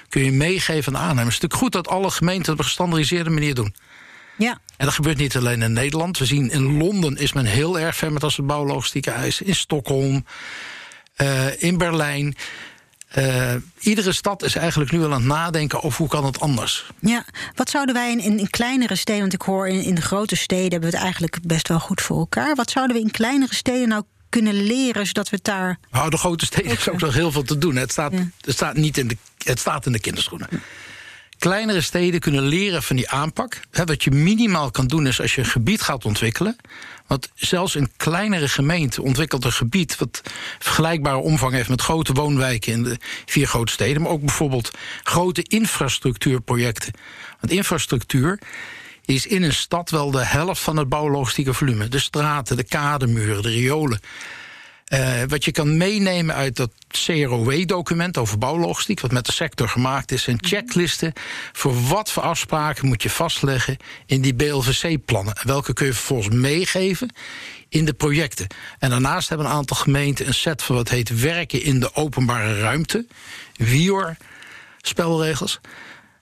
kun 0.08 0.24
je 0.24 0.32
meegeven 0.32 0.96
aan 0.96 1.02
aannemers. 1.02 1.34
Het 1.34 1.44
is 1.44 1.50
natuurlijk 1.50 1.62
goed 1.62 1.84
dat 1.84 1.88
alle 1.88 2.10
gemeenten 2.10 2.52
op 2.52 2.58
een 2.58 2.64
gestandardiseerde 2.64 3.30
manier 3.30 3.54
doen. 3.54 3.74
Ja. 4.38 4.60
En 4.76 4.84
dat 4.84 4.94
gebeurt 4.94 5.16
niet 5.16 5.36
alleen 5.36 5.62
in 5.62 5.72
Nederland. 5.72 6.18
We 6.18 6.24
zien 6.24 6.50
in 6.50 6.76
Londen 6.76 7.16
is 7.16 7.32
men 7.32 7.44
heel 7.44 7.78
erg 7.78 7.96
ver 7.96 8.12
met 8.12 8.22
als 8.22 8.38
bouwlogistieke 8.42 9.10
eisen. 9.10 9.46
In 9.46 9.54
Stockholm, 9.54 10.24
uh, 11.16 11.62
in 11.62 11.78
Berlijn. 11.78 12.36
Uh, 13.16 13.54
iedere 13.78 14.12
stad 14.12 14.42
is 14.42 14.54
eigenlijk 14.54 14.90
nu 14.90 14.98
wel 14.98 15.12
aan 15.12 15.20
het 15.20 15.28
nadenken 15.28 15.82
over 15.82 15.98
hoe 15.98 16.08
kan 16.08 16.24
het 16.24 16.40
anders. 16.40 16.86
Ja, 17.00 17.24
wat 17.54 17.70
zouden 17.70 17.94
wij 17.94 18.10
in, 18.10 18.20
in, 18.20 18.38
in 18.38 18.50
kleinere 18.50 18.96
steden, 18.96 19.20
want 19.20 19.32
ik 19.32 19.42
hoor 19.42 19.68
in, 19.68 19.82
in 19.82 19.94
de 19.94 20.02
grote 20.02 20.36
steden 20.36 20.70
hebben 20.70 20.90
we 20.90 20.96
het 20.96 21.04
eigenlijk 21.04 21.38
best 21.42 21.68
wel 21.68 21.80
goed 21.80 22.00
voor 22.00 22.18
elkaar. 22.18 22.54
Wat 22.54 22.70
zouden 22.70 22.96
we 22.96 23.02
in 23.02 23.10
kleinere 23.10 23.54
steden 23.54 23.88
nou 23.88 24.02
kunnen 24.28 24.54
leren 24.54 25.06
zodat 25.06 25.30
we 25.30 25.36
het 25.36 25.44
daar. 25.44 25.78
Nou, 25.90 26.10
de 26.10 26.16
grote 26.16 26.44
steden 26.44 26.72
is 26.72 26.88
ook 26.88 27.00
nog 27.00 27.14
heel 27.14 27.32
veel 27.32 27.42
te 27.42 27.58
doen. 27.58 27.76
Het 27.76 27.90
staat, 27.90 28.12
ja. 28.12 28.28
het 28.40 28.54
staat, 28.54 28.76
niet 28.76 28.98
in 28.98 29.08
de, 29.08 29.16
het 29.44 29.58
staat 29.58 29.86
in 29.86 29.92
de 29.92 30.00
kinderschoenen. 30.00 30.48
kleinere 31.38 31.80
steden 31.80 32.20
kunnen 32.20 32.42
leren 32.42 32.82
van 32.82 32.96
die 32.96 33.10
aanpak. 33.10 33.60
wat 33.70 34.04
je 34.04 34.10
minimaal 34.10 34.70
kan 34.70 34.86
doen 34.86 35.06
is 35.06 35.20
als 35.20 35.34
je 35.34 35.40
een 35.40 35.46
gebied 35.46 35.82
gaat 35.82 36.04
ontwikkelen. 36.04 36.56
Want 37.08 37.30
zelfs 37.34 37.74
een 37.74 37.90
kleinere 37.96 38.48
gemeente 38.48 39.02
ontwikkelt 39.02 39.44
een 39.44 39.52
gebied 39.52 39.96
wat 39.98 40.22
vergelijkbare 40.58 41.16
omvang 41.16 41.52
heeft 41.52 41.68
met 41.68 41.80
grote 41.80 42.12
woonwijken 42.12 42.72
in 42.72 42.82
de 42.82 42.96
vier 43.26 43.46
grote 43.46 43.72
steden. 43.72 44.02
Maar 44.02 44.10
ook 44.10 44.20
bijvoorbeeld 44.20 44.70
grote 45.02 45.42
infrastructuurprojecten. 45.42 46.92
Want 47.40 47.52
infrastructuur 47.52 48.38
is 49.04 49.26
in 49.26 49.42
een 49.42 49.52
stad 49.52 49.90
wel 49.90 50.10
de 50.10 50.24
helft 50.24 50.60
van 50.60 50.76
het 50.76 50.88
bouwlogistieke 50.88 51.54
volume. 51.54 51.88
De 51.88 51.98
straten, 51.98 52.56
de 52.56 52.64
kademuren, 52.64 53.42
de 53.42 53.48
riolen. 53.48 54.00
Uh, 54.88 55.22
wat 55.26 55.44
je 55.44 55.52
kan 55.52 55.76
meenemen 55.76 56.34
uit 56.34 56.56
dat 56.56 56.70
CROW-document 56.88 58.18
over 58.18 58.38
bouwlogistiek, 58.38 59.00
wat 59.00 59.12
met 59.12 59.26
de 59.26 59.32
sector 59.32 59.68
gemaakt 59.68 60.12
is, 60.12 60.22
zijn 60.22 60.38
checklisten 60.40 61.12
voor 61.52 61.82
wat 61.82 62.10
voor 62.10 62.22
afspraken 62.22 62.86
moet 62.86 63.02
je 63.02 63.10
vastleggen 63.10 63.76
in 64.06 64.20
die 64.20 64.34
BLVC-plannen. 64.34 65.36
Welke 65.42 65.72
kun 65.72 65.86
je 65.86 65.92
vervolgens 65.92 66.34
meegeven 66.34 67.10
in 67.68 67.84
de 67.84 67.92
projecten. 67.92 68.46
En 68.78 68.90
daarnaast 68.90 69.28
hebben 69.28 69.46
een 69.46 69.52
aantal 69.52 69.76
gemeenten 69.76 70.26
een 70.26 70.34
set 70.34 70.62
van 70.62 70.76
wat 70.76 70.88
heet 70.88 71.20
werken 71.20 71.62
in 71.62 71.80
de 71.80 71.94
openbare 71.94 72.60
ruimte, 72.60 73.06
WIOR-spelregels. 73.56 75.60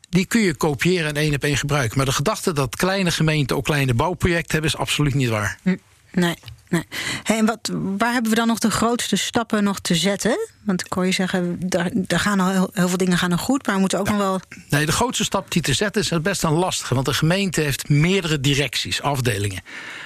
Die 0.09 0.27
kun 0.27 0.41
je 0.41 0.55
kopiëren 0.55 1.09
en 1.09 1.17
één 1.17 1.35
op 1.35 1.45
één 1.45 1.57
gebruiken. 1.57 1.97
Maar 1.97 2.07
de 2.07 2.13
gedachte 2.13 2.53
dat 2.53 2.77
kleine 2.77 3.11
gemeenten 3.11 3.57
ook 3.57 3.65
kleine 3.65 3.95
bouwprojecten 3.95 4.53
hebben, 4.53 4.71
is 4.71 4.77
absoluut 4.77 5.15
niet 5.15 5.29
waar. 5.29 5.59
Hm, 5.63 5.77
nee. 6.13 6.37
Nee. 6.69 6.85
Hey, 7.23 7.39
en 7.39 7.47
wat, 7.47 7.71
waar 7.73 8.13
hebben 8.13 8.31
we 8.31 8.37
dan 8.37 8.47
nog 8.47 8.59
de 8.59 8.71
grootste 8.71 9.17
stappen 9.17 9.65
nog 9.65 9.81
te 9.81 9.95
zetten? 9.95 10.49
Want 10.65 10.85
ik 10.87 10.93
hoor 10.93 11.07
je 11.07 11.13
zeggen, 11.13 11.57
daar, 11.69 11.91
daar 11.93 12.21
gaan 12.21 12.41
al 12.41 12.51
heel, 12.51 12.71
heel, 12.73 12.89
veel 12.89 12.97
dingen 12.97 13.19
gaan 13.19 13.31
nog 13.31 13.41
goed, 13.41 13.67
maar 13.67 13.75
we 13.75 13.81
moeten 13.81 13.99
ook 13.99 14.09
nog 14.09 14.17
wel. 14.17 14.41
Nee, 14.69 14.87
de 14.87 14.93
grootste 14.93 15.25
stap 15.25 15.51
die 15.51 15.63
te 15.63 15.73
zetten 15.73 16.03
is 16.03 16.21
best 16.23 16.43
een 16.43 16.53
lastige. 16.53 16.95
Want 16.95 17.07
de 17.07 17.15
gemeente 17.15 17.61
heeft 17.61 17.89
meerdere 17.89 18.41
directies, 18.41 19.03
afdelingen. 19.03 19.63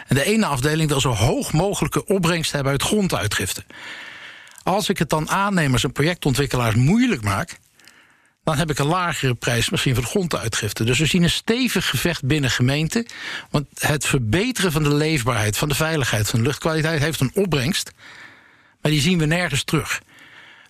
En 0.06 0.14
de 0.14 0.24
ene 0.24 0.46
afdeling 0.46 0.88
wil 0.88 1.00
zo 1.00 1.10
hoog 1.10 1.52
mogelijke 1.52 2.06
opbrengst 2.06 2.52
hebben 2.52 2.72
uit 2.72 2.82
gronduitgifte. 2.82 3.64
Als 4.62 4.88
ik 4.88 4.98
het 4.98 5.10
dan 5.10 5.30
aannemers 5.30 5.84
en 5.84 5.92
projectontwikkelaars 5.92 6.74
moeilijk 6.74 7.22
maak, 7.22 7.58
dan 8.44 8.56
heb 8.56 8.70
ik 8.70 8.78
een 8.78 8.86
lagere 8.86 9.34
prijs 9.34 9.70
misschien 9.70 9.94
van 9.94 10.02
de 10.02 10.08
gronduitgifte. 10.08 10.84
Dus 10.84 10.98
we 10.98 11.06
zien 11.06 11.22
een 11.22 11.30
stevig 11.30 11.88
gevecht 11.88 12.24
binnen 12.24 12.50
gemeenten. 12.50 13.06
Want 13.50 13.66
het 13.78 14.06
verbeteren 14.06 14.72
van 14.72 14.82
de 14.82 14.94
leefbaarheid, 14.94 15.56
van 15.56 15.68
de 15.68 15.74
veiligheid, 15.74 16.28
van 16.28 16.38
de 16.38 16.44
luchtkwaliteit 16.44 17.00
heeft 17.00 17.20
een 17.20 17.30
opbrengst. 17.34 17.92
Maar 18.80 18.92
die 18.92 19.00
zien 19.00 19.18
we 19.18 19.26
nergens 19.26 19.64
terug. 19.64 20.00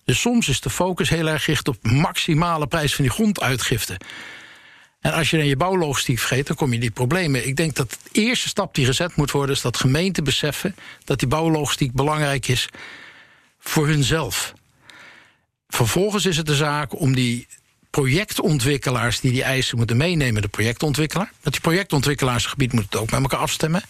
Dus 0.05 0.21
soms 0.21 0.49
is 0.49 0.61
de 0.61 0.69
focus 0.69 1.09
heel 1.09 1.27
erg 1.27 1.43
gericht 1.43 1.67
op 1.67 1.77
maximale 1.81 2.67
prijs 2.67 2.95
van 2.95 3.03
die 3.03 3.13
gronduitgifte. 3.13 3.97
En 5.01 5.13
als 5.13 5.29
je 5.29 5.37
dan 5.37 5.45
je 5.45 5.55
bouwlogistiek 5.55 6.19
vergeet, 6.19 6.47
dan 6.47 6.55
kom 6.55 6.73
je 6.73 6.79
die 6.79 6.91
problemen. 6.91 7.47
Ik 7.47 7.55
denk 7.55 7.75
dat 7.75 7.97
de 8.11 8.21
eerste 8.21 8.47
stap 8.47 8.75
die 8.75 8.85
gezet 8.85 9.15
moet 9.15 9.31
worden, 9.31 9.55
is 9.55 9.61
dat 9.61 9.77
gemeenten 9.77 10.23
beseffen 10.23 10.75
dat 11.03 11.19
die 11.19 11.27
bouwlogistiek 11.27 11.93
belangrijk 11.93 12.47
is 12.47 12.69
voor 13.59 13.87
hunzelf. 13.87 14.53
Vervolgens 15.67 16.25
is 16.25 16.37
het 16.37 16.45
de 16.45 16.55
zaak 16.55 16.99
om 16.99 17.15
die 17.15 17.47
projectontwikkelaars 17.91 19.19
die 19.19 19.31
die 19.31 19.43
eisen 19.43 19.77
moeten 19.77 19.97
meenemen, 19.97 20.41
de 20.41 20.47
projectontwikkelaar. 20.47 21.31
Dat 21.41 21.51
die 21.51 21.61
projectontwikkelaarsgebied 21.61 22.73
moet 22.73 22.83
het 22.83 22.95
ook 22.95 23.11
met 23.11 23.21
elkaar 23.21 23.39
afstemmen. 23.39 23.81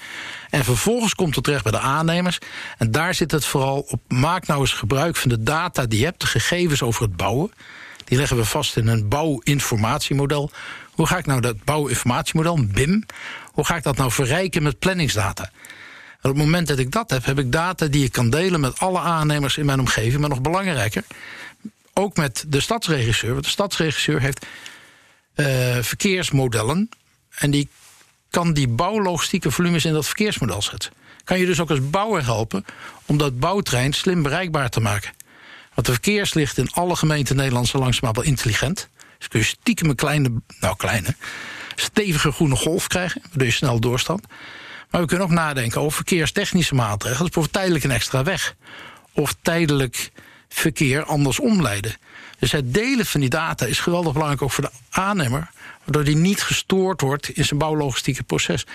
En 0.49 0.63
vervolgens 0.63 1.15
komt 1.15 1.35
het 1.35 1.43
terecht 1.43 1.63
bij 1.63 1.71
de 1.71 1.79
aannemers. 1.79 2.37
En 2.77 2.91
daar 2.91 3.13
zit 3.13 3.31
het 3.31 3.45
vooral 3.45 3.79
op. 3.79 4.01
Maak 4.07 4.47
nou 4.47 4.59
eens 4.59 4.73
gebruik 4.73 5.15
van 5.15 5.29
de 5.29 5.43
data 5.43 5.85
die 5.85 5.99
je 5.99 6.05
hebt, 6.05 6.21
de 6.21 6.27
gegevens 6.27 6.81
over 6.81 7.01
het 7.01 7.15
bouwen. 7.15 7.51
Die 8.05 8.17
leggen 8.17 8.37
we 8.37 8.45
vast 8.45 8.77
in 8.77 8.87
een 8.87 9.07
bouwinformatiemodel. 9.07 10.51
Hoe 10.91 11.07
ga 11.07 11.17
ik 11.17 11.25
nou 11.25 11.41
dat 11.41 11.63
bouwinformatiemodel, 11.63 12.65
BIM, 12.65 13.05
hoe 13.45 13.65
ga 13.65 13.75
ik 13.75 13.83
dat 13.83 13.97
nou 13.97 14.11
verrijken 14.11 14.63
met 14.63 14.79
planningsdata? 14.79 15.51
En 16.21 16.29
op 16.29 16.35
het 16.35 16.45
moment 16.45 16.67
dat 16.67 16.79
ik 16.79 16.91
dat 16.91 17.09
heb, 17.09 17.25
heb 17.25 17.39
ik 17.39 17.51
data 17.51 17.87
die 17.87 18.03
ik 18.03 18.11
kan 18.11 18.29
delen 18.29 18.59
met 18.59 18.79
alle 18.79 18.99
aannemers 18.99 19.57
in 19.57 19.65
mijn 19.65 19.79
omgeving. 19.79 20.19
Maar 20.19 20.29
nog 20.29 20.41
belangrijker, 20.41 21.03
ook 22.01 22.15
met 22.15 22.45
de 22.47 22.59
stadsregisseur. 22.59 23.31
Want 23.31 23.43
de 23.43 23.49
stadsregisseur 23.49 24.21
heeft 24.21 24.45
uh, 25.35 25.77
verkeersmodellen. 25.81 26.89
En 27.29 27.51
die 27.51 27.69
kan 28.29 28.53
die 28.53 28.67
bouwlogistieke 28.67 29.51
volumes 29.51 29.85
in 29.85 29.93
dat 29.93 30.05
verkeersmodel 30.05 30.61
zetten. 30.61 30.91
Kan 31.23 31.39
je 31.39 31.45
dus 31.45 31.59
ook 31.59 31.69
als 31.69 31.89
bouwer 31.89 32.23
helpen 32.23 32.65
om 33.05 33.17
dat 33.17 33.39
bouwtrein 33.39 33.93
slim 33.93 34.23
bereikbaar 34.23 34.69
te 34.69 34.79
maken. 34.79 35.11
Want 35.73 35.87
de 35.87 35.93
verkeerslicht 35.93 36.57
in 36.57 36.71
alle 36.71 36.95
gemeenten 36.95 37.35
Nederland 37.35 37.73
langzaam 37.73 38.13
wel 38.13 38.23
intelligent. 38.23 38.89
Dus 39.17 39.27
kun 39.27 39.39
je 39.39 39.45
stiekem 39.45 39.89
een 39.89 39.95
kleine, 39.95 40.31
nou 40.59 40.75
kleine, 40.75 41.15
stevige 41.75 42.31
groene 42.31 42.55
golf 42.55 42.87
krijgen, 42.87 43.21
waardoor 43.21 43.47
je 43.47 43.51
snel 43.53 43.79
doorstand. 43.79 44.27
Maar 44.89 45.01
we 45.01 45.07
kunnen 45.07 45.25
ook 45.25 45.33
nadenken 45.33 45.81
over 45.81 45.95
verkeerstechnische 45.95 46.75
maatregelen. 46.75 47.25
Dus 47.25 47.33
bijvoorbeeld 47.33 47.53
tijdelijk 47.53 47.83
een 47.83 47.91
extra 47.91 48.23
weg. 48.23 48.55
Of 49.11 49.35
tijdelijk 49.41 50.11
verkeer 50.53 51.03
anders 51.03 51.39
omleiden. 51.39 51.95
Dus 52.39 52.51
het 52.51 52.73
delen 52.73 53.05
van 53.05 53.19
die 53.19 53.29
data 53.29 53.65
is 53.65 53.79
geweldig 53.79 54.13
belangrijk 54.13 54.41
ook 54.41 54.51
voor 54.51 54.63
de 54.63 54.71
aannemer, 54.89 55.49
waardoor 55.83 56.03
die 56.03 56.15
niet 56.15 56.41
gestoord 56.41 57.01
wordt 57.01 57.29
in 57.29 57.45
zijn 57.45 57.59
bouwlogistieke 57.59 58.23
proces. 58.23 58.65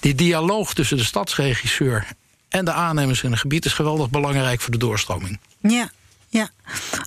Die 0.00 0.14
dialoog 0.14 0.74
tussen 0.74 0.96
de 0.96 1.04
stadsregisseur 1.04 2.06
en 2.48 2.64
de 2.64 2.72
aannemers 2.72 3.22
in 3.22 3.32
een 3.32 3.38
gebied 3.38 3.64
is 3.64 3.72
geweldig 3.72 4.10
belangrijk 4.10 4.60
voor 4.60 4.72
de 4.72 4.78
doorstroming. 4.78 5.38
Ja, 5.60 5.90
ja. 6.28 6.50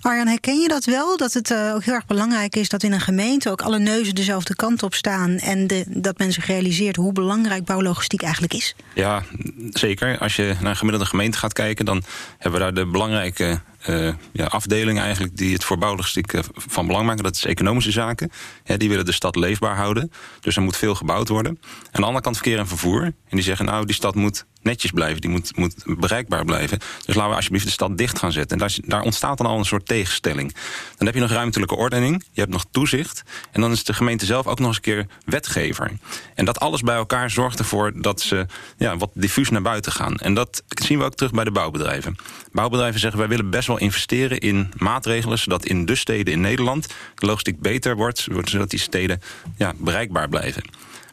Arjan, 0.01 0.27
herken 0.27 0.59
je 0.59 0.67
dat 0.67 0.85
wel? 0.85 1.17
Dat 1.17 1.33
het 1.33 1.49
uh, 1.49 1.73
ook 1.75 1.83
heel 1.83 1.93
erg 1.93 2.05
belangrijk 2.05 2.55
is 2.55 2.69
dat 2.69 2.83
in 2.83 2.91
een 2.91 3.01
gemeente 3.01 3.49
ook 3.49 3.61
alle 3.61 3.79
neuzen 3.79 4.15
dezelfde 4.15 4.55
kant 4.55 4.83
op 4.83 4.93
staan. 4.93 5.37
En 5.37 5.67
de, 5.67 5.83
dat 5.87 6.17
men 6.17 6.33
zich 6.33 6.45
realiseert 6.45 6.95
hoe 6.95 7.13
belangrijk 7.13 7.65
bouwlogistiek 7.65 8.21
eigenlijk 8.21 8.53
is? 8.53 8.75
Ja, 8.93 9.23
zeker. 9.69 10.17
Als 10.17 10.35
je 10.35 10.55
naar 10.59 10.69
een 10.69 10.77
gemiddelde 10.77 11.09
gemeente 11.09 11.37
gaat 11.37 11.53
kijken, 11.53 11.85
dan 11.85 12.03
hebben 12.37 12.59
we 12.59 12.65
daar 12.65 12.73
de 12.73 12.91
belangrijke 12.91 13.61
uh, 13.89 14.13
ja, 14.31 14.45
afdelingen 14.45 15.03
eigenlijk 15.03 15.37
die 15.37 15.53
het 15.53 15.63
voor 15.63 15.77
bouwlogistiek 15.77 16.33
uh, 16.33 16.41
van 16.55 16.87
belang 16.87 17.05
maken. 17.05 17.23
Dat 17.23 17.35
is 17.35 17.45
economische 17.45 17.91
zaken. 17.91 18.31
Ja, 18.63 18.77
die 18.77 18.89
willen 18.89 19.05
de 19.05 19.11
stad 19.11 19.35
leefbaar 19.35 19.75
houden. 19.75 20.11
Dus 20.39 20.55
er 20.55 20.61
moet 20.61 20.77
veel 20.77 20.95
gebouwd 20.95 21.27
worden. 21.27 21.59
Aan 21.91 22.01
de 22.01 22.05
andere 22.05 22.21
kant 22.21 22.35
verkeer 22.35 22.57
en 22.57 22.67
vervoer. 22.67 23.03
En 23.03 23.13
die 23.29 23.41
zeggen 23.41 23.65
nou, 23.65 23.85
die 23.85 23.95
stad 23.95 24.15
moet 24.15 24.45
netjes 24.65 24.91
blijven. 24.91 25.21
Die 25.21 25.29
moet, 25.29 25.57
moet 25.57 25.83
bereikbaar 25.99 26.45
blijven. 26.45 26.79
Dus 27.05 27.15
laten 27.15 27.29
we 27.29 27.35
alsjeblieft 27.35 27.65
de 27.65 27.71
stad 27.71 27.97
dicht 27.97 28.19
gaan 28.19 28.31
zetten. 28.31 28.59
En 28.59 28.67
daar, 28.67 28.77
daar, 28.85 29.01
ontstaat 29.01 29.37
dan 29.37 29.45
al 29.45 29.57
een 29.57 29.65
soort 29.65 29.85
tegenstelling. 29.85 30.55
Dan 30.97 31.05
heb 31.05 31.15
je 31.15 31.21
nog 31.21 31.29
ruimtelijke 31.29 31.75
ordening. 31.75 32.23
Je 32.31 32.39
hebt 32.39 32.51
nog 32.51 32.65
toezicht. 32.71 33.23
En 33.51 33.61
dan 33.61 33.71
is 33.71 33.83
de 33.83 33.93
gemeente 33.93 34.25
zelf 34.25 34.47
ook 34.47 34.59
nog 34.59 34.67
eens 34.67 34.75
een 34.75 34.81
keer 34.81 35.07
wetgever. 35.25 35.91
En 36.35 36.45
dat 36.45 36.59
alles 36.59 36.81
bij 36.81 36.95
elkaar 36.95 37.29
zorgt 37.29 37.59
ervoor 37.59 38.01
dat 38.01 38.21
ze 38.21 38.45
ja, 38.77 38.97
wat 38.97 39.11
diffuus 39.13 39.49
naar 39.49 39.61
buiten 39.61 39.91
gaan. 39.91 40.15
En 40.15 40.33
dat 40.33 40.63
zien 40.67 40.97
we 40.97 41.03
ook 41.03 41.15
terug 41.15 41.31
bij 41.31 41.43
de 41.43 41.51
bouwbedrijven. 41.51 42.15
Bouwbedrijven 42.51 42.99
zeggen 42.99 43.19
wij 43.19 43.29
willen 43.29 43.49
best 43.49 43.67
wel 43.67 43.74
investeren 43.79 44.39
in 44.39 44.71
maatregelen... 44.77 45.39
zodat 45.39 45.65
in 45.65 45.85
de 45.85 45.95
steden 45.95 46.33
in 46.33 46.41
Nederland 46.41 46.87
de 47.15 47.25
logistiek 47.25 47.59
beter 47.59 47.95
wordt... 47.95 48.27
zodat 48.43 48.69
die 48.69 48.79
steden 48.79 49.21
ja, 49.57 49.73
bereikbaar 49.77 50.29
blijven. 50.29 50.63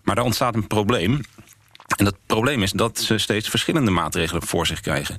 Maar 0.02 0.14
daar 0.14 0.24
ontstaat 0.24 0.54
een 0.54 0.66
probleem. 0.66 1.20
En 1.96 2.04
dat 2.04 2.16
probleem 2.26 2.62
is 2.62 2.72
dat 2.72 2.98
ze 2.98 3.18
steeds 3.18 3.48
verschillende 3.48 3.90
maatregelen 3.90 4.42
voor 4.42 4.66
zich 4.66 4.80
krijgen. 4.80 5.16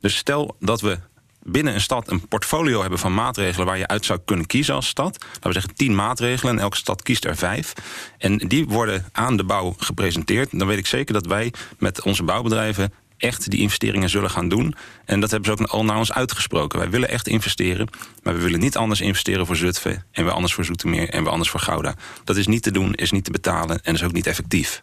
Dus 0.00 0.16
stel 0.16 0.56
dat 0.60 0.80
we 0.80 0.98
binnen 1.42 1.74
een 1.74 1.80
stad 1.80 2.10
een 2.10 2.28
portfolio 2.28 2.80
hebben 2.80 2.98
van 2.98 3.14
maatregelen 3.14 3.66
waar 3.66 3.78
je 3.78 3.86
uit 3.86 4.04
zou 4.04 4.18
kunnen 4.24 4.46
kiezen 4.46 4.74
als 4.74 4.88
stad. 4.88 5.18
Laten 5.24 5.42
we 5.42 5.52
zeggen 5.52 5.74
tien 5.74 5.94
maatregelen 5.94 6.54
en 6.54 6.62
elke 6.62 6.76
stad 6.76 7.02
kiest 7.02 7.24
er 7.24 7.36
vijf. 7.36 7.72
En 8.18 8.36
die 8.36 8.66
worden 8.66 9.06
aan 9.12 9.36
de 9.36 9.44
bouw 9.44 9.74
gepresenteerd. 9.78 10.58
Dan 10.58 10.66
weet 10.66 10.78
ik 10.78 10.86
zeker 10.86 11.14
dat 11.14 11.26
wij 11.26 11.52
met 11.78 12.02
onze 12.02 12.22
bouwbedrijven 12.22 12.92
echt 13.18 13.50
die 13.50 13.60
investeringen 13.60 14.10
zullen 14.10 14.30
gaan 14.30 14.48
doen. 14.48 14.74
En 15.04 15.20
dat 15.20 15.30
hebben 15.30 15.56
ze 15.56 15.62
ook 15.62 15.70
al 15.70 15.84
naar 15.84 15.96
ons 15.96 16.12
uitgesproken. 16.12 16.78
Wij 16.78 16.90
willen 16.90 17.08
echt 17.08 17.28
investeren, 17.28 17.88
maar 18.22 18.34
we 18.34 18.40
willen 18.40 18.60
niet 18.60 18.76
anders 18.76 19.00
investeren 19.00 19.46
voor 19.46 19.56
Zutphen... 19.56 20.04
en 20.12 20.24
we 20.24 20.30
anders 20.30 20.54
voor 20.54 20.64
Zoetermeer 20.64 21.08
en 21.08 21.24
we 21.24 21.30
anders 21.30 21.50
voor 21.50 21.60
Gouda. 21.60 21.94
Dat 22.24 22.36
is 22.36 22.46
niet 22.46 22.62
te 22.62 22.70
doen, 22.70 22.94
is 22.94 23.10
niet 23.10 23.24
te 23.24 23.30
betalen 23.30 23.82
en 23.82 23.94
is 23.94 24.02
ook 24.02 24.12
niet 24.12 24.26
effectief. 24.26 24.82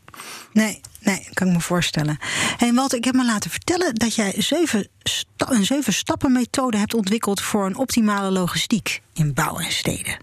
Nee, 0.54 0.82
nee, 1.00 1.28
kan 1.34 1.48
ik 1.48 1.54
me 1.54 1.60
voorstellen. 1.60 2.18
Hey 2.58 2.74
Walter, 2.74 2.98
ik 2.98 3.06
heb 3.06 3.16
me 3.16 3.25
laten 3.25 3.50
vertellen 3.50 3.96
dat 3.96 4.16
jij 4.16 4.36
een 4.36 5.66
zeven 5.66 5.94
stappen 5.94 6.32
methode 6.32 6.78
hebt 6.78 6.94
ontwikkeld... 6.94 7.42
voor 7.42 7.66
een 7.66 7.78
optimale 7.78 8.32
logistiek 8.32 9.02
in 9.13 9.34
bouw 9.34 9.58
en 9.58 9.72
steden. 9.72 10.18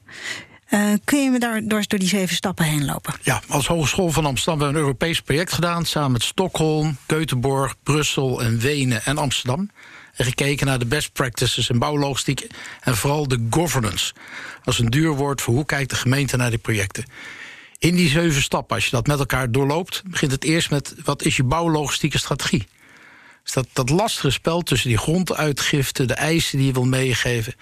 Uh, 0.71 0.93
kun 1.05 1.23
je 1.23 1.31
me 1.31 1.39
daar 1.39 1.63
door, 1.65 1.85
door 1.87 1.99
die 1.99 2.09
zeven 2.09 2.37
stappen 2.37 2.65
heen 2.65 2.85
lopen? 2.85 3.15
Ja, 3.23 3.43
als 3.49 3.67
Hogeschool 3.67 4.11
van 4.11 4.27
Amsterdam 4.27 4.61
hebben 4.61 4.75
we 4.75 4.81
een 4.81 4.87
Europees 4.87 5.21
project 5.21 5.53
gedaan... 5.53 5.85
samen 5.85 6.13
met 6.13 6.23
Stockholm, 6.23 6.97
Göteborg, 7.07 7.75
Brussel 7.83 8.43
en 8.43 8.59
Wenen 8.59 9.05
en 9.05 9.19
Amsterdam. 9.19 9.71
En 10.15 10.25
gekeken 10.25 10.67
naar 10.67 10.79
de 10.79 10.87
best 10.87 11.13
practices 11.13 11.69
in 11.69 11.79
bouwlogistiek... 11.79 12.47
en 12.81 12.97
vooral 12.97 13.29
de 13.29 13.47
governance. 13.51 14.15
Als 14.65 14.79
een 14.79 14.91
duur 14.91 15.11
woord 15.11 15.41
voor 15.43 15.55
hoe 15.55 15.65
kijkt 15.65 15.91
de 15.91 15.97
gemeente 15.97 16.37
naar 16.37 16.51
die 16.51 16.59
projecten. 16.59 17.05
In 17.79 17.95
die 17.95 18.09
zeven 18.09 18.43
stappen, 18.43 18.77
als 18.77 18.85
je 18.85 18.91
dat 18.91 19.07
met 19.07 19.19
elkaar 19.19 19.51
doorloopt... 19.51 20.03
begint 20.07 20.33
het 20.33 20.45
eerst 20.45 20.71
met 20.71 20.95
wat 21.05 21.23
is 21.23 21.37
je 21.37 21.45
bouwlogistieke 21.45 22.19
strategie? 22.19 22.67
Dus 23.43 23.53
dat, 23.53 23.67
dat 23.73 23.91
lastige 23.91 24.31
spel 24.31 24.63
tussen 24.63 24.89
die 24.89 24.99
gronduitgiften... 24.99 26.09
de 26.09 26.15
eisen 26.15 26.59
die 26.59 26.67
je 26.67 26.73
wil 26.73 26.87
meegeven, 26.87 27.55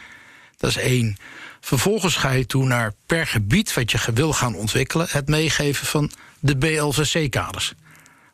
dat 0.57 0.71
is 0.71 0.77
één... 0.77 1.17
Vervolgens 1.61 2.17
ga 2.17 2.31
je 2.31 2.47
toe 2.47 2.65
naar 2.65 2.93
per 3.07 3.27
gebied 3.27 3.75
wat 3.75 3.91
je 3.91 4.13
wil 4.15 4.33
gaan 4.33 4.55
ontwikkelen, 4.55 5.07
het 5.11 5.29
meegeven 5.29 5.87
van 5.87 6.11
de 6.39 6.57
BLVC-kaders. 6.57 7.75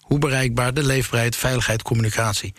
Hoe 0.01 0.19
bereikbaar, 0.19 0.75
de 0.75 0.83
leefbaarheid, 0.83 1.37
veiligheid, 1.37 1.83
communicatie. 1.83 2.55